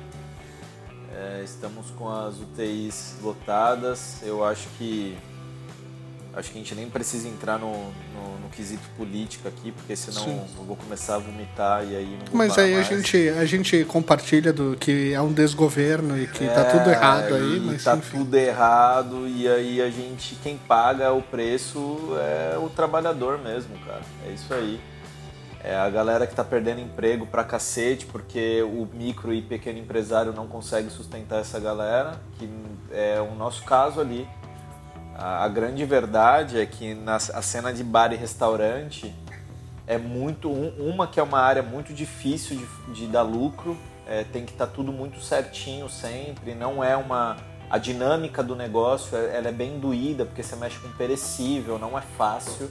[1.16, 4.16] É, estamos com as UTIs lotadas.
[4.22, 5.16] Eu acho que
[6.36, 10.24] acho que a gente nem precisa entrar no, no, no quesito política aqui, porque senão
[10.24, 10.40] Sim.
[10.58, 12.90] eu vou começar a vomitar e aí não vou Mas aí mais.
[12.90, 16.64] a gente, a gente compartilha do que é um desgoverno e que tá é, tá
[16.64, 18.18] tudo errado aí, mas tá enfim.
[18.18, 24.02] tudo errado e aí a gente quem paga o preço é o trabalhador mesmo, cara.
[24.26, 24.80] É isso aí.
[25.64, 30.30] É a galera que tá perdendo emprego pra cacete, porque o micro e pequeno empresário
[30.30, 32.46] não consegue sustentar essa galera, que
[32.90, 34.28] é o nosso caso ali.
[35.16, 39.14] A, grande verdade é que na a cena de bar e restaurante
[39.86, 40.50] é muito.
[40.50, 43.74] Um, uma que é uma área muito difícil de, de dar lucro,
[44.06, 47.38] é, tem que estar tá tudo muito certinho sempre, não é uma.
[47.70, 52.02] A dinâmica do negócio ela é bem doída, porque você mexe com perecível, não é
[52.02, 52.70] fácil.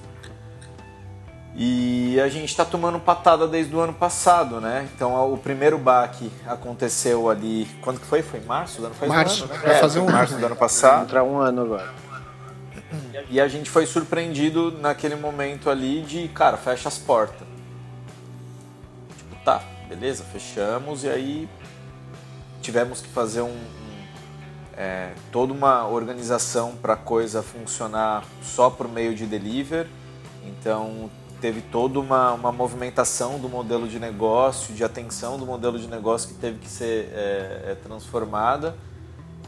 [1.55, 4.89] E a gente está tomando patada desde o ano passado, né?
[4.95, 7.67] Então o primeiro baque aconteceu ali.
[7.81, 8.23] Quando que foi?
[8.23, 8.95] Foi em março do ano?
[8.95, 9.67] Faz março, um ano, né?
[9.67, 11.03] Vai fazer um março do ano passado.
[11.03, 11.93] Entra um ano agora.
[13.29, 17.47] E a gente foi surpreendido naquele momento ali de, cara, fecha as portas.
[19.17, 21.49] Tipo, tá, beleza, fechamos e aí
[22.61, 23.83] tivemos que fazer um, um
[24.75, 29.89] é, toda uma organização para a coisa funcionar só por meio de delivery.
[30.45, 31.09] Então
[31.43, 36.29] teve toda uma, uma movimentação do modelo de negócio, de atenção do modelo de negócio
[36.29, 38.77] que teve que ser é, é, transformada.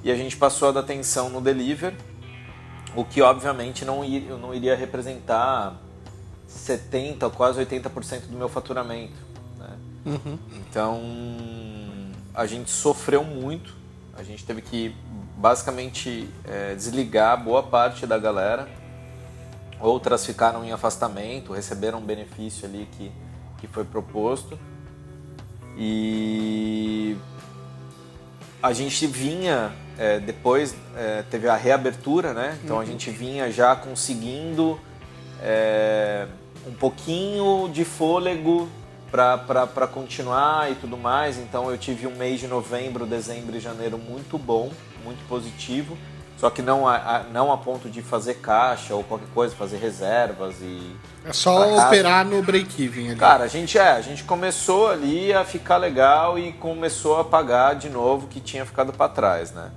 [0.04, 1.96] E a gente passou a dar atenção no delivery,
[2.98, 5.78] o que obviamente não, ir, não iria representar
[6.50, 9.16] 70% ou quase 80% do meu faturamento.
[9.58, 9.70] Né?
[10.06, 10.38] Uhum.
[10.52, 11.02] Então
[12.34, 13.74] a gente sofreu muito,
[14.18, 14.94] a gente teve que
[15.38, 18.68] basicamente é, desligar boa parte da galera
[19.86, 23.12] Outras ficaram em afastamento, receberam um benefício ali que,
[23.60, 24.58] que foi proposto.
[25.78, 27.16] E
[28.64, 32.58] a gente vinha, é, depois é, teve a reabertura, né?
[32.64, 32.82] Então uhum.
[32.82, 34.80] a gente vinha já conseguindo
[35.40, 36.26] é,
[36.66, 38.68] um pouquinho de fôlego
[39.12, 41.38] para continuar e tudo mais.
[41.38, 44.72] Então eu tive um mês de novembro, dezembro e janeiro muito bom,
[45.04, 45.96] muito positivo.
[46.38, 50.56] Só que não a, não a ponto de fazer caixa ou qualquer coisa, fazer reservas
[50.62, 50.96] e.
[51.24, 53.20] É só operar no break-even ali.
[53.20, 57.76] Cara, a gente é, a gente começou ali a ficar legal e começou a pagar
[57.76, 59.72] de novo o que tinha ficado para trás, né?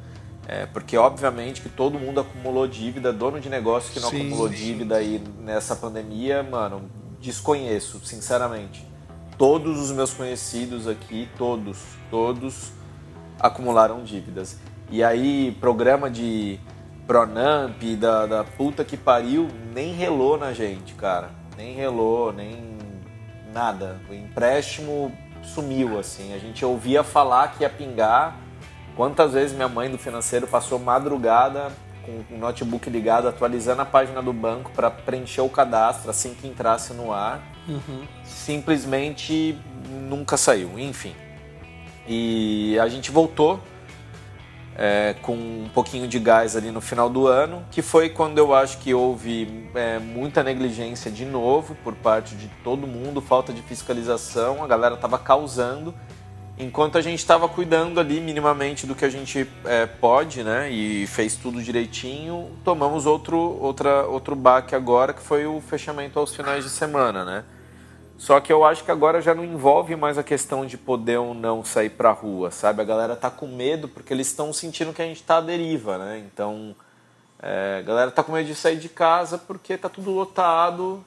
[0.49, 4.49] É, porque obviamente que todo mundo acumulou dívida, dono de negócio que não sim, acumulou
[4.49, 4.55] sim.
[4.55, 6.91] dívida aí nessa pandemia, mano,
[7.21, 8.87] desconheço, sinceramente.
[9.37, 11.79] Todos os meus conhecidos aqui, todos,
[12.11, 12.73] todos
[13.39, 14.57] acumularam dívidas.
[14.91, 16.59] E aí, programa de
[17.07, 21.31] Pronamp, da, da puta que pariu, nem relou na gente, cara.
[21.57, 22.79] Nem relou, nem
[23.53, 24.01] nada.
[24.09, 25.13] O empréstimo
[25.43, 26.33] sumiu, assim.
[26.33, 28.37] A gente ouvia falar que ia pingar.
[28.97, 31.71] Quantas vezes minha mãe do financeiro passou madrugada
[32.05, 36.49] com o notebook ligado, atualizando a página do banco para preencher o cadastro assim que
[36.49, 37.43] entrasse no ar.
[37.69, 38.07] Uhum.
[38.25, 39.59] Simplesmente
[40.09, 41.15] nunca saiu, enfim.
[42.07, 43.61] E a gente voltou
[44.79, 48.55] é, com um pouquinho de gás ali no final do ano, que foi quando eu
[48.55, 53.61] acho que houve é, muita negligência de novo por parte de todo mundo, falta de
[53.61, 55.93] fiscalização, a galera estava causando,
[56.57, 61.09] enquanto a gente estava cuidando ali minimamente do que a gente é, pode, né, e
[61.09, 66.71] fez tudo direitinho, tomamos outro, outro baque agora, que foi o fechamento aos finais de
[66.71, 67.45] semana, né.
[68.19, 71.33] Só que eu acho que agora já não envolve mais a questão de poder ou
[71.33, 72.83] não sair pra rua, sabe?
[72.83, 75.97] A galera tá com medo porque eles estão sentindo que a gente tá à deriva,
[75.99, 76.19] né?
[76.27, 76.75] Então,
[77.41, 81.05] é, a galera tá com medo de sair de casa porque tá tudo lotado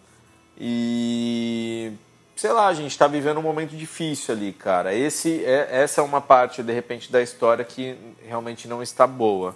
[0.57, 1.91] e
[2.33, 4.95] sei lá, a gente tá vivendo um momento difícil ali, cara.
[4.95, 9.53] Esse é, essa é uma parte de repente da história que realmente não está boa.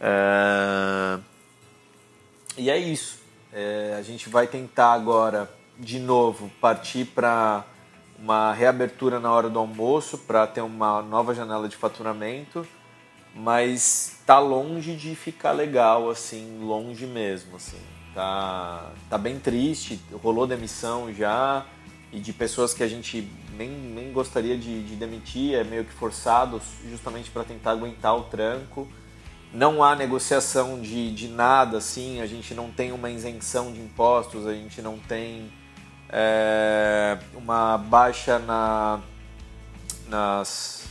[0.00, 1.18] É...
[2.56, 3.18] E é isso.
[3.52, 7.64] É, a gente vai tentar agora de novo, partir para
[8.18, 12.66] uma reabertura na hora do almoço para ter uma nova janela de faturamento,
[13.34, 17.80] mas tá longe de ficar legal, assim, longe mesmo, assim.
[18.14, 21.66] Tá, tá bem triste, rolou demissão já,
[22.10, 25.92] e de pessoas que a gente nem, nem gostaria de, de demitir, é meio que
[25.92, 28.88] forçado, justamente para tentar aguentar o tranco.
[29.52, 34.46] Não há negociação de, de nada, assim, a gente não tem uma isenção de impostos,
[34.46, 35.50] a gente não tem
[36.10, 39.00] é, uma baixa na,
[40.08, 40.84] nas,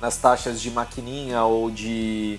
[0.00, 2.38] nas taxas de maquininha ou de,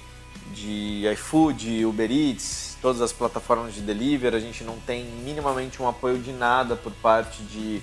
[0.54, 5.88] de iFood, Uber Eats, todas as plataformas de delivery, a gente não tem minimamente um
[5.88, 7.82] apoio de nada por parte de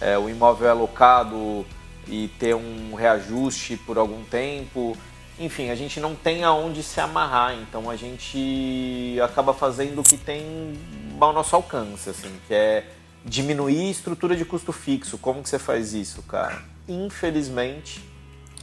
[0.00, 1.64] é, o imóvel alocado
[2.06, 4.96] e ter um reajuste por algum tempo.
[5.38, 10.16] Enfim, a gente não tem aonde se amarrar, então a gente acaba fazendo o que
[10.16, 10.78] tem
[11.20, 12.84] ao nosso alcance, assim, que é
[13.26, 15.18] diminuir estrutura de custo fixo.
[15.18, 16.62] Como que você faz isso, cara?
[16.88, 18.02] Infelizmente,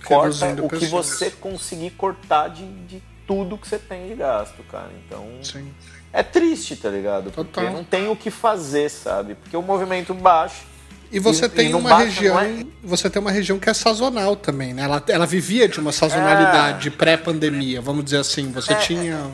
[0.05, 4.89] corta o que você conseguir cortar de, de tudo que você tem de gasto, cara.
[5.05, 5.71] Então, Sim.
[6.11, 7.31] é triste, tá ligado?
[7.31, 7.71] Porque Total.
[7.73, 9.35] não tem o que fazer, sabe?
[9.35, 10.63] Porque o movimento baixa.
[11.11, 12.65] E você E- tem e uma baixa, região, é?
[12.83, 14.83] você tem uma região que é sazonal também, né?
[14.83, 16.91] Ela, ela vivia de uma sazonalidade É.
[16.91, 18.51] pré-pandemia, vamos dizer assim.
[18.51, 19.29] Você tinha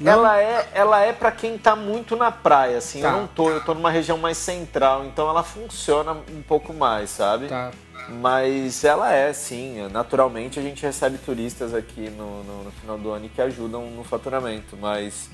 [0.00, 0.12] Não?
[0.12, 3.02] Ela é, ela é para quem tá muito na praia, assim.
[3.02, 3.08] Tá.
[3.08, 7.10] Eu não tô, eu tô numa região mais central, então ela funciona um pouco mais,
[7.10, 7.48] sabe?
[7.48, 7.70] Tá.
[8.08, 9.86] Mas ela é, sim.
[9.92, 14.02] Naturalmente a gente recebe turistas aqui no, no, no final do ano que ajudam no
[14.02, 14.76] faturamento.
[14.76, 15.28] Mas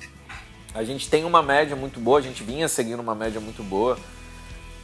[0.75, 3.97] a gente tem uma média muito boa, a gente vinha seguindo uma média muito boa.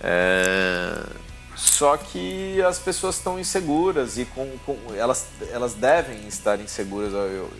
[0.00, 0.94] É,
[1.56, 7.12] Só que as pessoas estão inseguras e com, com- elas, elas devem estar inseguras.
[7.12, 7.50] Eu, eu,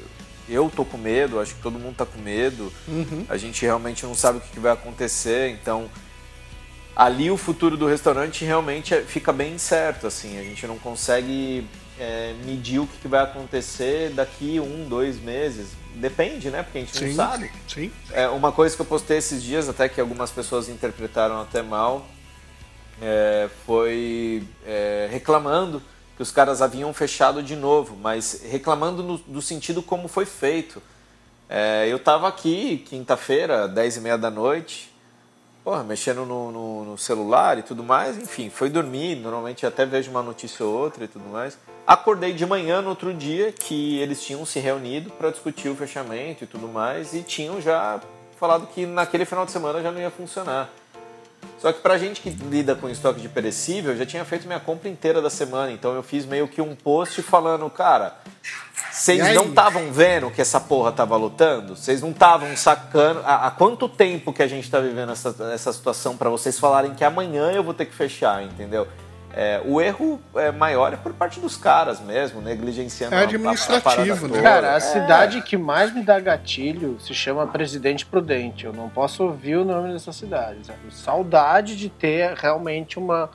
[0.53, 2.72] eu tô com medo, acho que todo mundo tá com medo.
[3.28, 5.88] A gente realmente não sabe o que vai acontecer, então
[6.94, 11.66] ali o futuro do restaurante realmente é- fica bem incerto, assim, a gente não consegue
[11.98, 15.68] é, medir o que, que vai acontecer daqui um, dois meses.
[15.94, 16.62] Depende, né?
[16.62, 17.09] Porque a gente Sim.
[17.09, 17.50] não sabe.
[17.68, 17.92] Sim.
[18.11, 22.07] É, uma coisa que eu postei esses dias, até que algumas pessoas interpretaram até mal,
[23.00, 25.82] é, foi é, reclamando
[26.17, 30.83] que os caras haviam fechado de novo, mas reclamando no, do sentido como foi feito.
[31.49, 34.91] É, eu tava aqui quinta-feira, 10 e meia da noite,
[35.65, 40.11] porra, mexendo no, no- no celular e tudo mais, enfim, foi dormir, normalmente até vejo
[40.11, 41.57] uma notícia ou outra e tudo mais.
[41.87, 46.45] Acordei de manhã no outro dia que eles tinham se reunido para discutir o fechamento
[46.45, 48.01] e tudo mais e tinham já
[48.39, 50.71] falado que naquele final de semana já não ia funcionar.
[51.59, 54.59] Só que pra gente que lida com estoque de perecível, eu já tinha feito minha
[54.59, 58.16] compra inteira da semana, então eu fiz meio que um post falando, cara,
[58.90, 61.76] vocês não estavam vendo que essa porra tava lotando?
[61.76, 63.20] Vocês não estavam sacando?
[63.24, 66.95] Há, há quanto tempo que a gente tá vivendo essa, essa situação pra vocês falarem
[66.95, 68.86] que amanhã eu vou ter que fechar, entendeu?
[69.35, 73.22] É, o erro é, maior é por parte dos caras mesmo, negligenciando É a- a-
[73.22, 74.43] a administrativo, né?
[74.43, 74.80] Cara, a É.
[74.80, 78.66] cidade que mais me dá gatilho se chama Presidente Prudente.
[78.66, 80.66] Eu não posso ouvir o nome dessa cidade.
[80.66, 80.78] sabe?
[80.91, 83.30] Saudade de ter realmente uma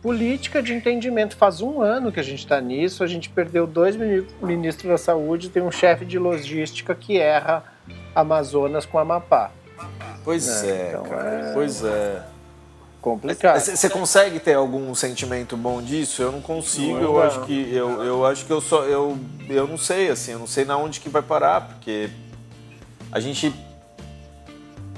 [0.00, 1.36] política de entendimento.
[1.36, 4.96] Faz um ano que a gente está nisso, a gente perdeu dois mini- ministros da
[4.98, 7.64] saúde, tem um chefe de logística que erra
[8.14, 9.50] Amazonas com Amapá.
[10.24, 11.28] Pois É, é, então cara.
[11.30, 12.22] é- Pois é.
[13.00, 13.60] Complicado.
[13.60, 16.20] Você consegue ter algum sentimento bom disso?
[16.20, 16.94] Eu não consigo.
[16.94, 17.22] Não, eu não.
[17.22, 19.16] acho que eu, eu acho que eu só eu
[19.48, 20.32] eu não sei assim.
[20.32, 22.10] Eu não sei na onde que vai parar porque
[23.12, 23.54] a gente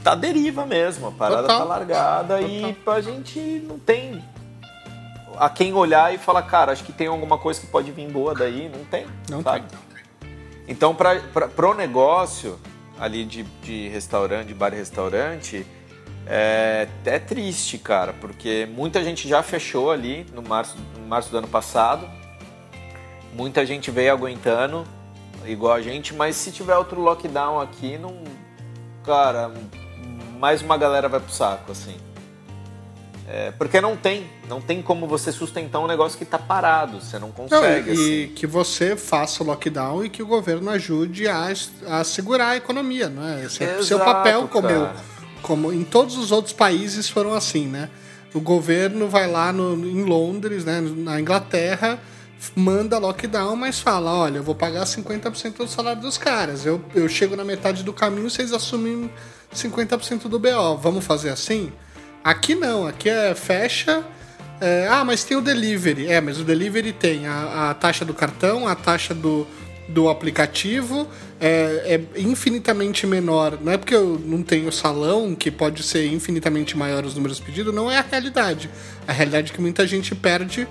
[0.03, 1.09] tá à deriva mesmo.
[1.09, 1.59] A parada Total.
[1.59, 4.24] tá largada e a gente não tem
[5.36, 8.34] a quem olhar e falar, cara, acho que tem alguma coisa que pode vir boa
[8.34, 8.70] daí.
[8.74, 9.07] Não tem.
[9.28, 9.66] Não sabe?
[10.66, 12.59] Então, para pro negócio
[12.98, 15.66] ali de, de restaurante, de bar e restaurante,
[16.33, 21.39] é, é triste, cara, porque muita gente já fechou ali no março, no março do
[21.39, 22.09] ano passado.
[23.35, 24.85] muita gente veio aguentando,
[25.45, 28.22] igual a gente, mas se tiver outro lockdown aqui, não.
[29.05, 29.51] Cara,
[30.39, 31.97] mais uma galera vai pro saco, assim.
[33.26, 37.18] É, porque não tem, não tem como você sustentar um negócio que tá parado, você
[37.18, 37.91] não Não, consegue.
[37.91, 38.35] e, e assim.
[38.35, 41.49] que você faça o lockdown e que o governo ajude a,
[41.89, 43.45] a segurar a economia, não é?
[43.45, 44.95] Esse é o seu papel como, cara.
[45.43, 47.88] Como em todos os outros países foram assim, né?
[48.32, 51.99] O governo vai lá no, em Londres, né, na Inglaterra,
[52.55, 56.64] manda lockdown, mas fala, olha, eu vou pagar 50% do salário dos caras.
[56.64, 59.11] Eu, eu chego na metade do caminho, vocês assumem
[59.55, 60.76] 50% do BO.
[60.80, 61.72] Vamos fazer assim?
[62.22, 64.05] Aqui não, aqui é fecha.
[64.61, 66.07] é, ah, mas tem o delivery.
[66.07, 69.47] É, mas o delivery tem a, a taxa do cartão, a taxa do,
[69.88, 71.09] do aplicativo.
[71.41, 73.59] É, é infinitamente menor.
[73.61, 77.74] Não é porque eu não tenho salão, que pode ser infinitamente maior os números pedidos,
[77.74, 78.68] não é a realidade.
[79.09, 80.68] A realidade é que muita gente perde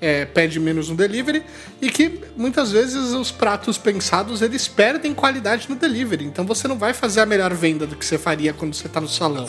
[0.00, 1.42] é, pede menos no delivery
[1.80, 6.26] e que muitas vezes os pratos pensados eles perdem qualidade no delivery.
[6.26, 9.00] Então você não vai fazer a melhor venda do que você faria quando você está
[9.00, 9.48] no salão.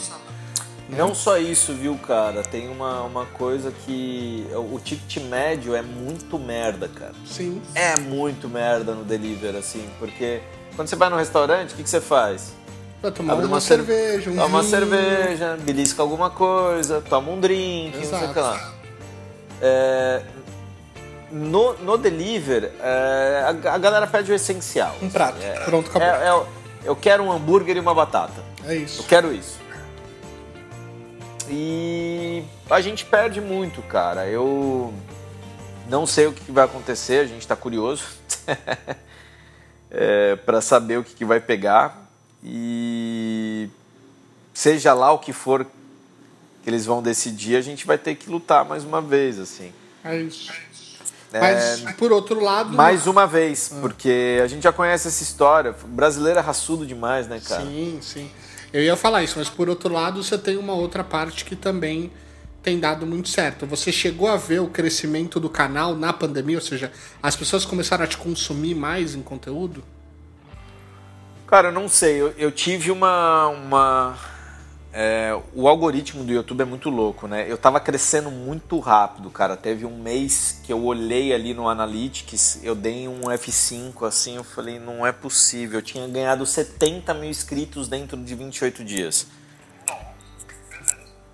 [0.87, 2.43] Não só isso, viu, cara?
[2.43, 4.45] Tem uma, uma coisa que.
[4.71, 7.15] O ticket médio é muito merda, cara.
[7.25, 7.59] Sim.
[7.73, 10.41] É muito merda no delivery, assim, porque
[10.75, 12.53] quando você vai no restaurante, o que, que você faz?
[13.01, 17.39] Pra tomar Abre uma, cerve- cerveja, um Toma uma cerveja, belisca alguma coisa, toma um
[17.39, 18.33] drink, não sei o Exato.
[18.33, 18.73] que lá.
[19.61, 20.21] É,
[21.31, 24.95] no, no deliver, é, a, a galera pede o essencial.
[25.01, 25.37] Um prato.
[25.41, 26.07] É, Pronto, acabou.
[26.07, 28.41] é- é- eu quero um hambúrguer e uma batata.
[28.67, 29.03] É Eu isso.
[29.03, 29.59] quero isso.
[31.49, 34.25] E a gente perde muito, cara.
[34.27, 34.93] Eu
[35.89, 38.03] não sei o que vai acontecer, a gente tá curioso
[39.95, 42.05] é, para saber o que, que vai pegar.
[42.43, 43.69] E
[44.53, 45.65] seja lá o que for
[46.63, 49.71] que eles vão decidir, a gente vai ter que lutar mais uma vez, assim.
[50.03, 50.51] É isso.
[51.31, 52.71] Mas, É, por outro lado.
[52.73, 55.75] mais uma vez, porque a gente já conhece essa história.
[55.83, 57.63] O brasileiro é raçudo demais, né, cara?
[57.63, 58.31] Sim, sim.
[58.71, 62.11] Eu ia falar isso, mas por outro lado, você tem uma outra parte que também
[62.65, 63.67] tem dado muito certo.
[63.67, 66.91] Você chegou a ver o crescimento do canal na pandemia, ou seja,
[67.21, 69.83] as pessoas começaram a te consumir mais em conteúdo?
[71.45, 72.19] Cara, eu não sei.
[72.19, 73.49] Eu, eu tive uma.
[73.49, 74.17] uma
[74.91, 77.45] é, o algoritmo do YouTube é muito louco, né?
[77.47, 79.55] Eu tava crescendo muito rápido, cara.
[79.55, 84.43] Teve um mês que eu olhei ali no Analytics, eu dei um F5 assim, eu
[84.43, 85.77] falei, não é possível.
[85.77, 89.27] Eu tinha ganhado 70 mil inscritos dentro de 28 dias.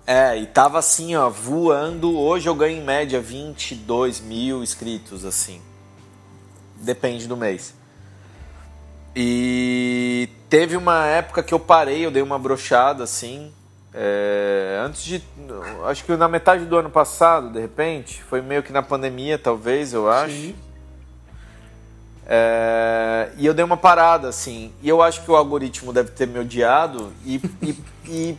[0.06, 2.18] É, e tava assim, ó, voando.
[2.18, 5.60] Hoje eu ganho em média 22 mil inscritos, assim.
[6.76, 7.74] Depende do mês.
[9.14, 13.52] E teve uma época que eu parei, eu dei uma brochada assim.
[13.94, 15.22] é, antes de.
[15.84, 18.22] Acho que na metade do ano passado, de repente.
[18.24, 20.34] Foi meio que na pandemia, talvez, eu acho.
[20.34, 20.56] Sim.
[22.26, 24.72] É, e eu dei uma parada, assim.
[24.82, 27.76] E eu acho que o algoritmo deve ter me odiado e, e,
[28.08, 28.38] e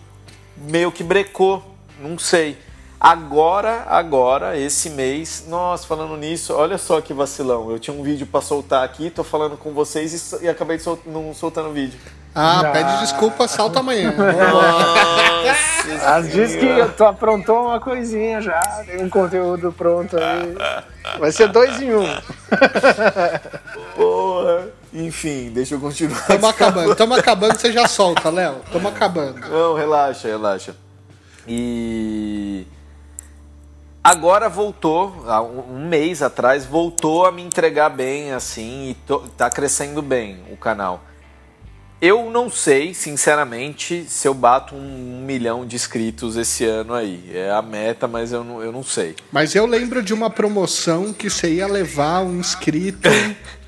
[0.58, 1.64] meio que brecou.
[2.00, 2.58] Não sei.
[3.00, 7.70] Agora, agora, esse mês, nossa, falando nisso, olha só que vacilão.
[7.70, 10.84] Eu tinha um vídeo pra soltar aqui, tô falando com vocês e, e acabei de
[10.84, 12.00] sol, não soltando o vídeo.
[12.34, 12.72] Ah, Não.
[12.72, 14.14] pede desculpa, salta amanhã.
[16.06, 20.56] As diz que tu aprontou uma coisinha já, tem um conteúdo pronto aí.
[21.20, 22.08] Vai ser dois em um.
[23.96, 24.68] Porra.
[24.94, 26.26] Enfim, deixa eu continuar.
[26.28, 28.58] Tamo acabando, tamo acabando, você já solta, Léo.
[28.72, 29.40] Tamo acabando.
[29.50, 30.76] Não, relaxa, relaxa.
[31.48, 32.66] E
[34.04, 39.28] agora voltou, há um um mês atrás, voltou a me entregar bem, assim, e to-
[39.36, 41.04] tá crescendo bem o canal.
[42.00, 47.32] Eu não sei, sinceramente, se eu bato um milhão de inscritos esse ano aí.
[47.34, 49.16] É a meta, mas eu não, eu não sei.
[49.32, 53.08] Mas eu lembro de uma promoção que você ia levar um inscrito.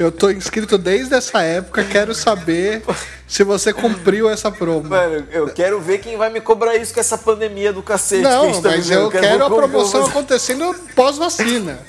[0.00, 2.82] Eu tô inscrito desde essa época, quero saber
[3.28, 4.88] se você cumpriu essa promo.
[4.88, 8.22] Mano, eu quero ver quem vai me cobrar isso com essa pandemia do cacete.
[8.22, 9.02] que a Não, gente tá mas vivendo.
[9.02, 11.80] eu quero a ver como promoção você- acontecendo pós-vacina.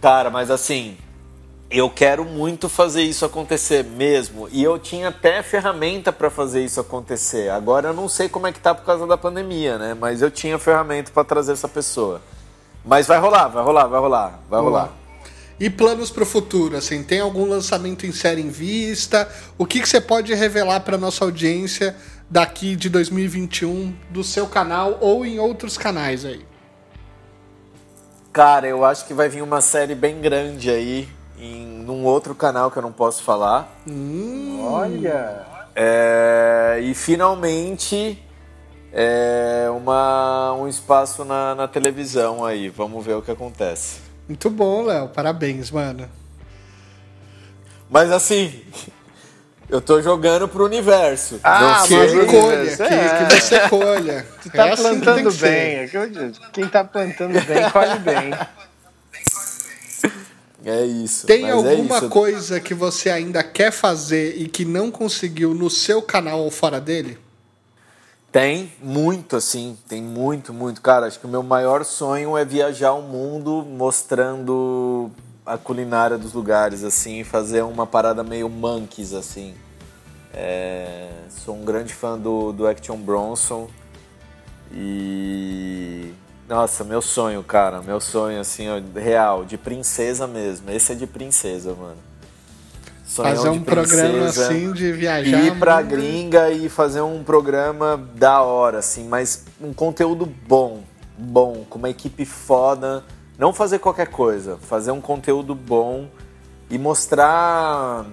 [0.00, 0.96] Cara, mas assim,
[1.70, 4.48] eu quero muito fazer isso acontecer mesmo.
[4.50, 7.50] E eu tinha até ferramenta pra fazer isso acontecer.
[7.50, 9.94] Agora eu não sei como é que tá por causa da pandemia, né?
[10.00, 12.22] Mas eu tinha ferramenta pra trazer essa pessoa.
[12.82, 14.88] Mas vai rolar, vai rolar, vai rolar, vai rolar.
[15.60, 19.28] E planos pro futuro, assim, tem algum lançamento em série em vista?
[19.56, 21.96] O que, que você pode revelar pra nossa audiência
[22.30, 26.46] daqui de 2021 do seu canal ou em outros canais aí?
[28.32, 32.70] Cara, eu acho que vai vir uma série bem grande aí em num outro canal
[32.70, 33.68] que eu não posso falar.
[34.62, 35.44] Olha.
[35.74, 38.22] É, e finalmente
[38.92, 42.68] é, uma, um espaço na, na televisão aí.
[42.68, 44.07] Vamos ver o que acontece.
[44.28, 45.08] Muito bom, Léo.
[45.08, 46.08] Parabéns, mano.
[47.90, 48.62] Mas assim,
[49.68, 51.40] eu tô jogando pro universo.
[51.42, 52.22] Ah, Não Que mas colha,
[52.58, 53.26] universo, que, é.
[53.26, 54.26] que você colha.
[54.42, 55.74] Tu tá É assim plantando que bem.
[55.76, 56.10] é que eu-
[56.52, 58.30] Quem tá plantando bem, colhe bem.
[60.64, 61.26] É isso.
[61.26, 62.08] Tem mas é alguma isso.
[62.10, 66.78] coisa que você ainda quer fazer e que não conseguiu no seu canal ou fora
[66.80, 67.16] dele?
[68.30, 70.82] Tem muito, assim, tem muito, muito.
[70.82, 75.10] Cara, acho que o meu maior sonho é viajar o mundo mostrando
[75.46, 79.54] a culinária dos lugares, assim, fazer uma parada meio monkeys, assim.
[80.34, 83.68] É, sou um grande fã do, do Action Bronson
[84.70, 86.12] e...
[86.46, 90.70] Nossa, meu sonho, cara, meu sonho, assim, real, de princesa mesmo.
[90.70, 92.07] Esse é de princesa, mano.
[93.08, 95.42] Sonhão Fazer um programa assim de viajar.
[95.42, 95.88] ir pra muito.
[95.88, 100.82] gringa e fazer um programa da hora, assim, mas um conteúdo bom,
[101.16, 103.02] bom, com uma equipe foda.
[103.38, 106.06] Não fazer qualquer coisa, fazer um conteúdo bom
[106.68, 108.04] e mostrar.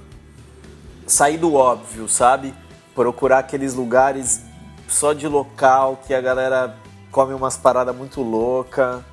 [1.06, 2.54] sair do óbvio, sabe?
[2.96, 4.44] Procurar aqueles lugares
[4.88, 6.74] só de local que a galera
[7.12, 9.04] come umas paradas muito louca.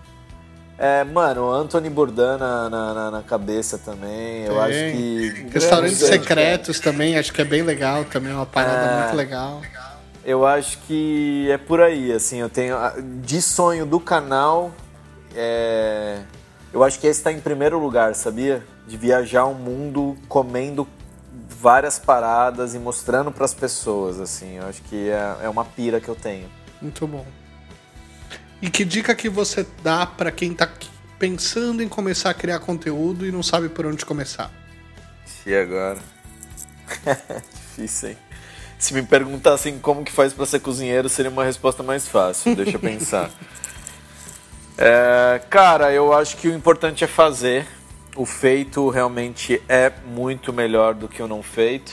[0.78, 4.44] É, mano, Anthony Bourdain na, na, na- cabeça também.
[4.44, 4.60] Eu Tem.
[4.62, 5.46] acho que.
[5.52, 9.02] Restaurantes secretos também, acho que é bem legal também, é uma parada É.
[9.02, 9.60] muito legal.
[10.24, 12.76] Eu acho que é por aí, assim, eu tenho
[13.22, 14.70] de sonho do canal,
[15.34, 16.20] é,
[16.72, 18.62] eu acho que esse está em primeiro lugar, sabia?
[18.86, 20.86] De viajar o mundo comendo
[21.48, 26.00] várias paradas e mostrando para as pessoas, assim, eu acho que é, é uma pira
[26.00, 26.48] que eu tenho.
[26.80, 27.24] Muito bom.
[28.62, 30.70] E que dica que você dá pra quem tá
[31.18, 34.50] pensando em começar a criar conteúdo e não sabe por onde começar?
[35.44, 35.98] E agora?
[37.76, 38.18] Difícil, hein?
[38.78, 42.54] Se me perguntassem como que faz para ser cozinheiro, seria uma resposta mais fácil.
[42.54, 43.30] Deixa eu pensar.
[44.78, 47.66] É, cara, eu acho que o importante é fazer.
[48.16, 51.92] O feito realmente é muito melhor do que o não feito.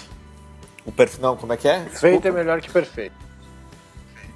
[0.86, 1.20] O perfil.
[1.22, 1.82] Não, como é que é?
[1.82, 2.28] Feito Desculpa.
[2.30, 3.14] é melhor que perfeito.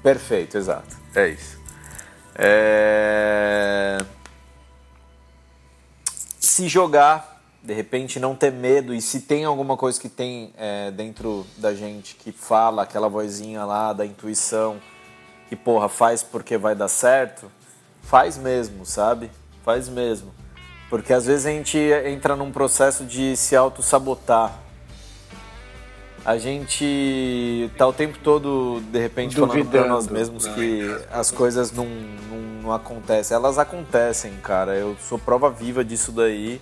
[0.04, 0.96] Perfeito, exato.
[1.16, 1.63] É isso.
[2.36, 3.98] É...
[6.40, 10.92] Se jogar, de repente não ter medo, e se tem alguma coisa que tem é,
[10.92, 14.80] dentro da gente que fala, aquela vozinha lá da intuição,
[15.50, 17.52] que porra, faz porque vai dar certo,
[18.02, 19.32] faz mesmo, sabe?
[19.64, 20.34] Faz mesmo.
[20.90, 24.63] Porque às vezes a gente entra num processo de se auto-sabotar
[26.26, 29.90] a gente tá o tempo todo, de repente, falando pra Duvidando.
[29.90, 30.82] nós mesmos que
[31.12, 33.36] as coisas não, não, não acontecem.
[33.36, 34.74] Elas acontecem, cara.
[34.76, 36.62] Eu sou prova viva disso daí.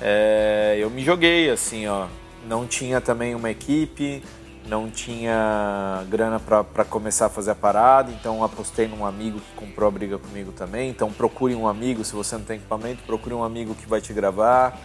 [0.00, 2.06] É, eu me joguei, assim, ó.
[2.48, 4.22] Não tinha também uma equipe,
[4.68, 9.88] não tinha grana pra começar a fazer a parada, então apostei num amigo que comprou
[9.88, 10.88] a briga comigo também.
[10.88, 14.12] Então procure um amigo, se você não tem equipamento, procure um amigo que vai te
[14.12, 14.78] gravar.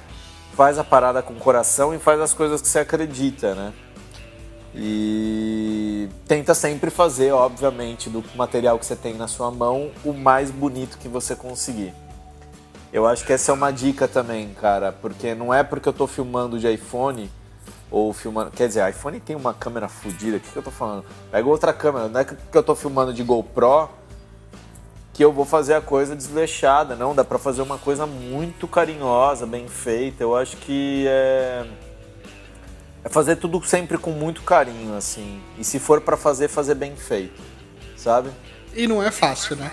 [0.54, 3.72] Faz a parada com o coração e faz as coisas que você acredita, né?
[4.74, 10.50] E tenta sempre fazer, obviamente, do material que você tem na sua mão, o mais
[10.50, 11.94] bonito que você conseguir.
[12.94, 16.08] Eu acho que essa é uma dica também, cara, porque não é porque eu tô
[16.08, 17.30] filmando de iPhone
[17.90, 18.52] ou filmando.
[18.52, 21.06] Quer dizer, iPhone tem uma câmera fodida, o que, que eu tô falando?
[21.32, 23.90] Pega outra câmera, não é que eu tô filmando de GoPro
[25.14, 27.14] que eu vou fazer a coisa desleixada, não.
[27.14, 30.24] Dá pra fazer uma coisa muito carinhosa, bem feita.
[30.24, 31.66] Eu acho que é.
[33.04, 35.42] É fazer tudo sempre com muito carinho, assim.
[35.58, 37.42] E se for pra fazer, fazer bem feito,
[37.98, 38.30] sabe?
[38.74, 39.72] E não é fácil, né?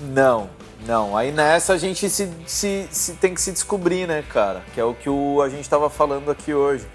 [0.00, 0.50] Não,
[0.86, 1.16] não.
[1.16, 4.62] Aí nessa a gente se, se, se tem que se descobrir, né, cara?
[4.74, 6.86] Que é o que o, a gente tava falando aqui hoje.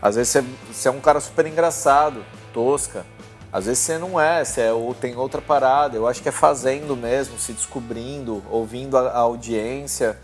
[0.00, 3.04] Às vezes você, você é um cara super engraçado, tosca.
[3.52, 5.96] Às vezes você não é, você é, ou tem outra parada.
[5.96, 10.18] Eu acho que é fazendo mesmo, se descobrindo, ouvindo a, a audiência.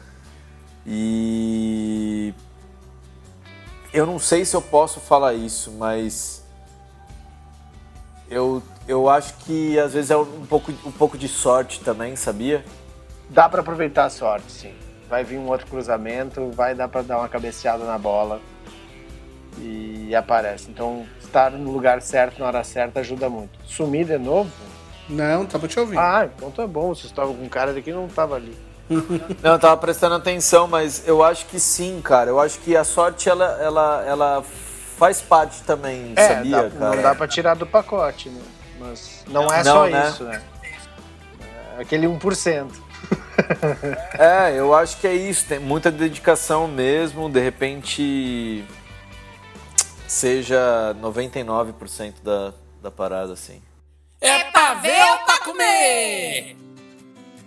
[0.87, 2.33] E.
[3.97, 6.45] Eu não sei se eu posso falar isso, mas.
[8.29, 12.63] Eu, eu acho que às vezes é um pouco, um pouco de sorte também, sabia?
[13.31, 14.75] Dá pra aproveitar a sorte, sim.
[15.09, 18.43] Vai vir um outro cruzamento, vai dar pra dar uma cabeceada na bola
[19.57, 20.71] e aparece.
[20.71, 23.59] Então, estar no lugar certo na hora certa ajuda muito.
[23.65, 24.51] Sumir de novo?
[25.09, 26.01] Não, tava te ouvindo.
[26.01, 26.95] Ah, então tá bom.
[26.95, 28.55] Vocês estavam com um cara daqui não tava ali.
[29.43, 32.31] Não, eu tava prestando atenção, mas eu acho que sim, cara.
[32.31, 34.45] Eu acho que a sorte, ela, ela, ela
[34.97, 36.97] faz parte também, É, sabia, dá- cara?
[36.97, 38.41] não dá pra tirar do pacote, né?
[38.79, 40.09] Mas não é Não, só né?
[40.09, 40.43] isso, né?
[41.79, 42.71] É aquele 1%.
[44.19, 45.45] É, eu acho que é isso.
[45.47, 47.29] Tem muita dedicação mesmo.
[47.29, 48.65] De repente,
[50.09, 52.53] seja 99% da,
[52.83, 53.61] da parada, assim.
[54.23, 56.57] É pra ver ou pra comer?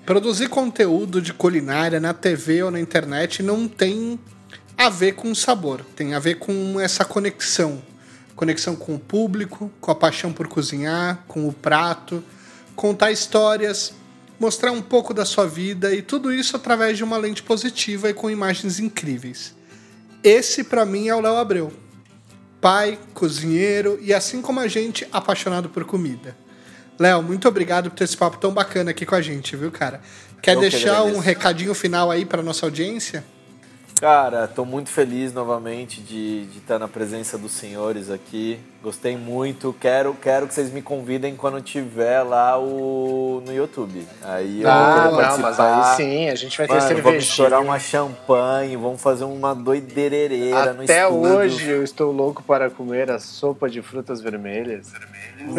[0.10, 4.20] Produzir conteúdo de culinária na TV ou na internet não tem
[4.76, 7.80] a ver com sabor, tem a ver com essa conexão.
[8.36, 12.24] Conexão com o público, com a paixão por cozinhar, com o prato,
[12.76, 13.94] contar histórias,
[14.40, 18.14] mostrar um pouco da sua vida e tudo isso através de uma lente positiva e
[18.16, 19.54] com imagens incríveis.
[20.24, 21.72] Esse para mim é o Léo Abreu.
[22.60, 26.36] Pai, cozinheiro e assim como a gente, apaixonado por comida.
[27.00, 30.02] Léo, muito obrigado por ter esse papo tão bacana aqui com a gente, viu, cara?
[30.42, 33.24] Quer Eu deixar um recadinho final aí para nossa audiência?
[34.00, 38.58] Cara, tô muito feliz novamente de de estar na presença dos senhores aqui.
[38.82, 39.76] Gostei muito.
[39.78, 44.08] Quero, quero que vocês me convidem quando tiver lá o no YouTube.
[44.24, 45.90] Aí eu vou Ah, querer não, mas participar.
[45.92, 47.12] aí sim, a gente vai ter Mano, cervejinha.
[47.12, 52.70] vamos estourar uma champanhe, vamos fazer uma doidereira no Até hoje eu estou louco para
[52.70, 54.94] comer a sopa de frutas vermelhas.
[55.42, 55.56] Uh,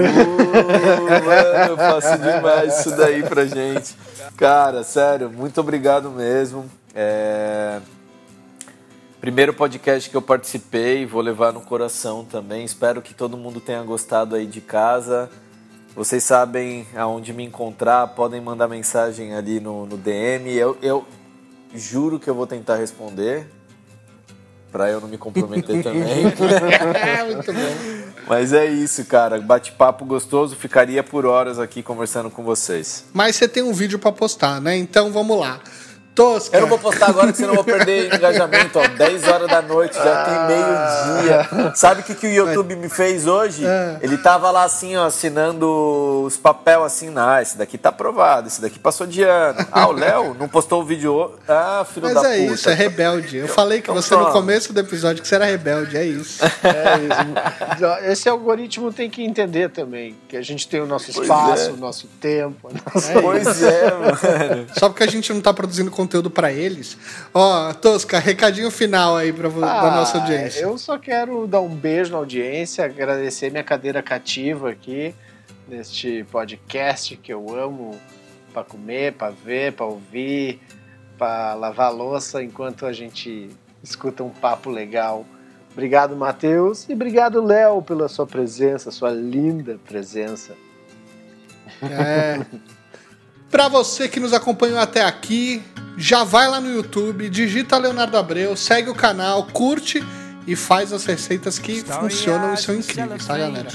[1.26, 3.94] mano, eu faço demais isso daí pra gente.
[4.38, 6.64] Cara, sério, muito obrigado mesmo.
[6.94, 7.80] É...
[9.20, 12.64] Primeiro podcast que eu participei, vou levar no coração também.
[12.64, 15.28] Espero que todo mundo tenha gostado aí de casa.
[15.94, 20.50] Vocês sabem aonde me encontrar, podem mandar mensagem ali no, no DM.
[20.54, 21.04] Eu, eu
[21.74, 23.46] juro que eu vou tentar responder,
[24.72, 26.24] pra eu não me comprometer também.
[26.94, 28.14] É, muito bom.
[28.26, 29.38] Mas é isso, cara.
[29.38, 30.56] Bate-papo gostoso.
[30.56, 33.04] Ficaria por horas aqui conversando com vocês.
[33.12, 34.78] Mas você tem um vídeo para postar, né?
[34.78, 35.60] Então vamos lá.
[36.14, 36.56] Tosca.
[36.56, 38.78] Eu não vou postar agora, que senão eu vou perder engajamento.
[38.78, 41.72] Ó, 10 horas da noite, já tem meio-dia.
[41.74, 43.64] Sabe o que, que o YouTube me fez hoje?
[44.00, 47.12] Ele tava lá assim, ó, assinando os papel assim.
[47.16, 49.66] Ah, esse daqui tá aprovado, esse daqui passou de ano.
[49.72, 51.32] Ah, o Léo não postou o vídeo.
[51.48, 52.54] Ah, filho Mas da é puta.
[52.54, 53.36] isso, é rebelde.
[53.38, 54.32] Eu falei que Então você no toma.
[54.32, 56.40] começo do episódio que você era rebelde, é isso.
[56.62, 56.96] É
[57.76, 58.10] isso.
[58.10, 61.72] Esse algoritmo tem que entender também que a gente tem o nosso espaço, é.
[61.72, 62.68] o nosso tempo.
[62.68, 64.66] a nossa- Pois é, mano.
[64.78, 66.96] Só porque a gente não tá produzindo conteúdo pra eles.
[67.34, 70.60] Ó, Tosca, recadinho final aí pra, vo- da nossa Ah, audiência.
[70.62, 75.14] Eu só quero dar um beijo na audiência, agradecer minha cadeira cativa aqui
[75.68, 77.98] neste podcast que eu amo
[78.52, 80.60] para comer, para ver, para ouvir,
[81.16, 83.48] para lavar louça enquanto a gente
[83.82, 85.24] escuta um papo legal.
[85.72, 90.54] Obrigado, Matheus, e obrigado, Léo, pela sua presença, sua linda presença.
[91.82, 92.40] É.
[93.50, 95.62] Pra você que nos acompanhou até aqui,
[95.96, 100.02] já vai lá no YouTube, digita Leonardo Abreu, segue o canal, curte
[100.46, 103.68] e faz as receitas que funcionam e são incríveis, tá, galera?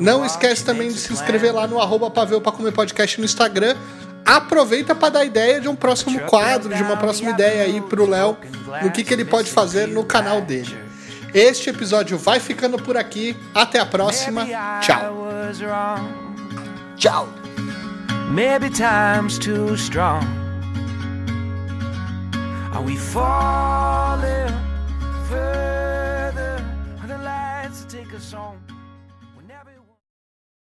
[0.00, 3.76] Não esquece também de se inscrever lá no arroba Pavel pra comer podcast no Instagram.
[4.24, 8.36] Aproveita para dar ideia de um próximo quadro, de uma próxima ideia aí pro Léo,
[8.82, 10.76] no que, que ele pode fazer no canal dele.
[11.32, 13.36] Este episódio vai ficando por aqui.
[13.54, 14.46] Até a próxima.
[14.80, 15.14] Tchau.
[16.96, 17.37] Tchau.
[18.30, 20.22] Maybe time's too strong.
[22.74, 24.52] Are we falling
[25.28, 25.97] further?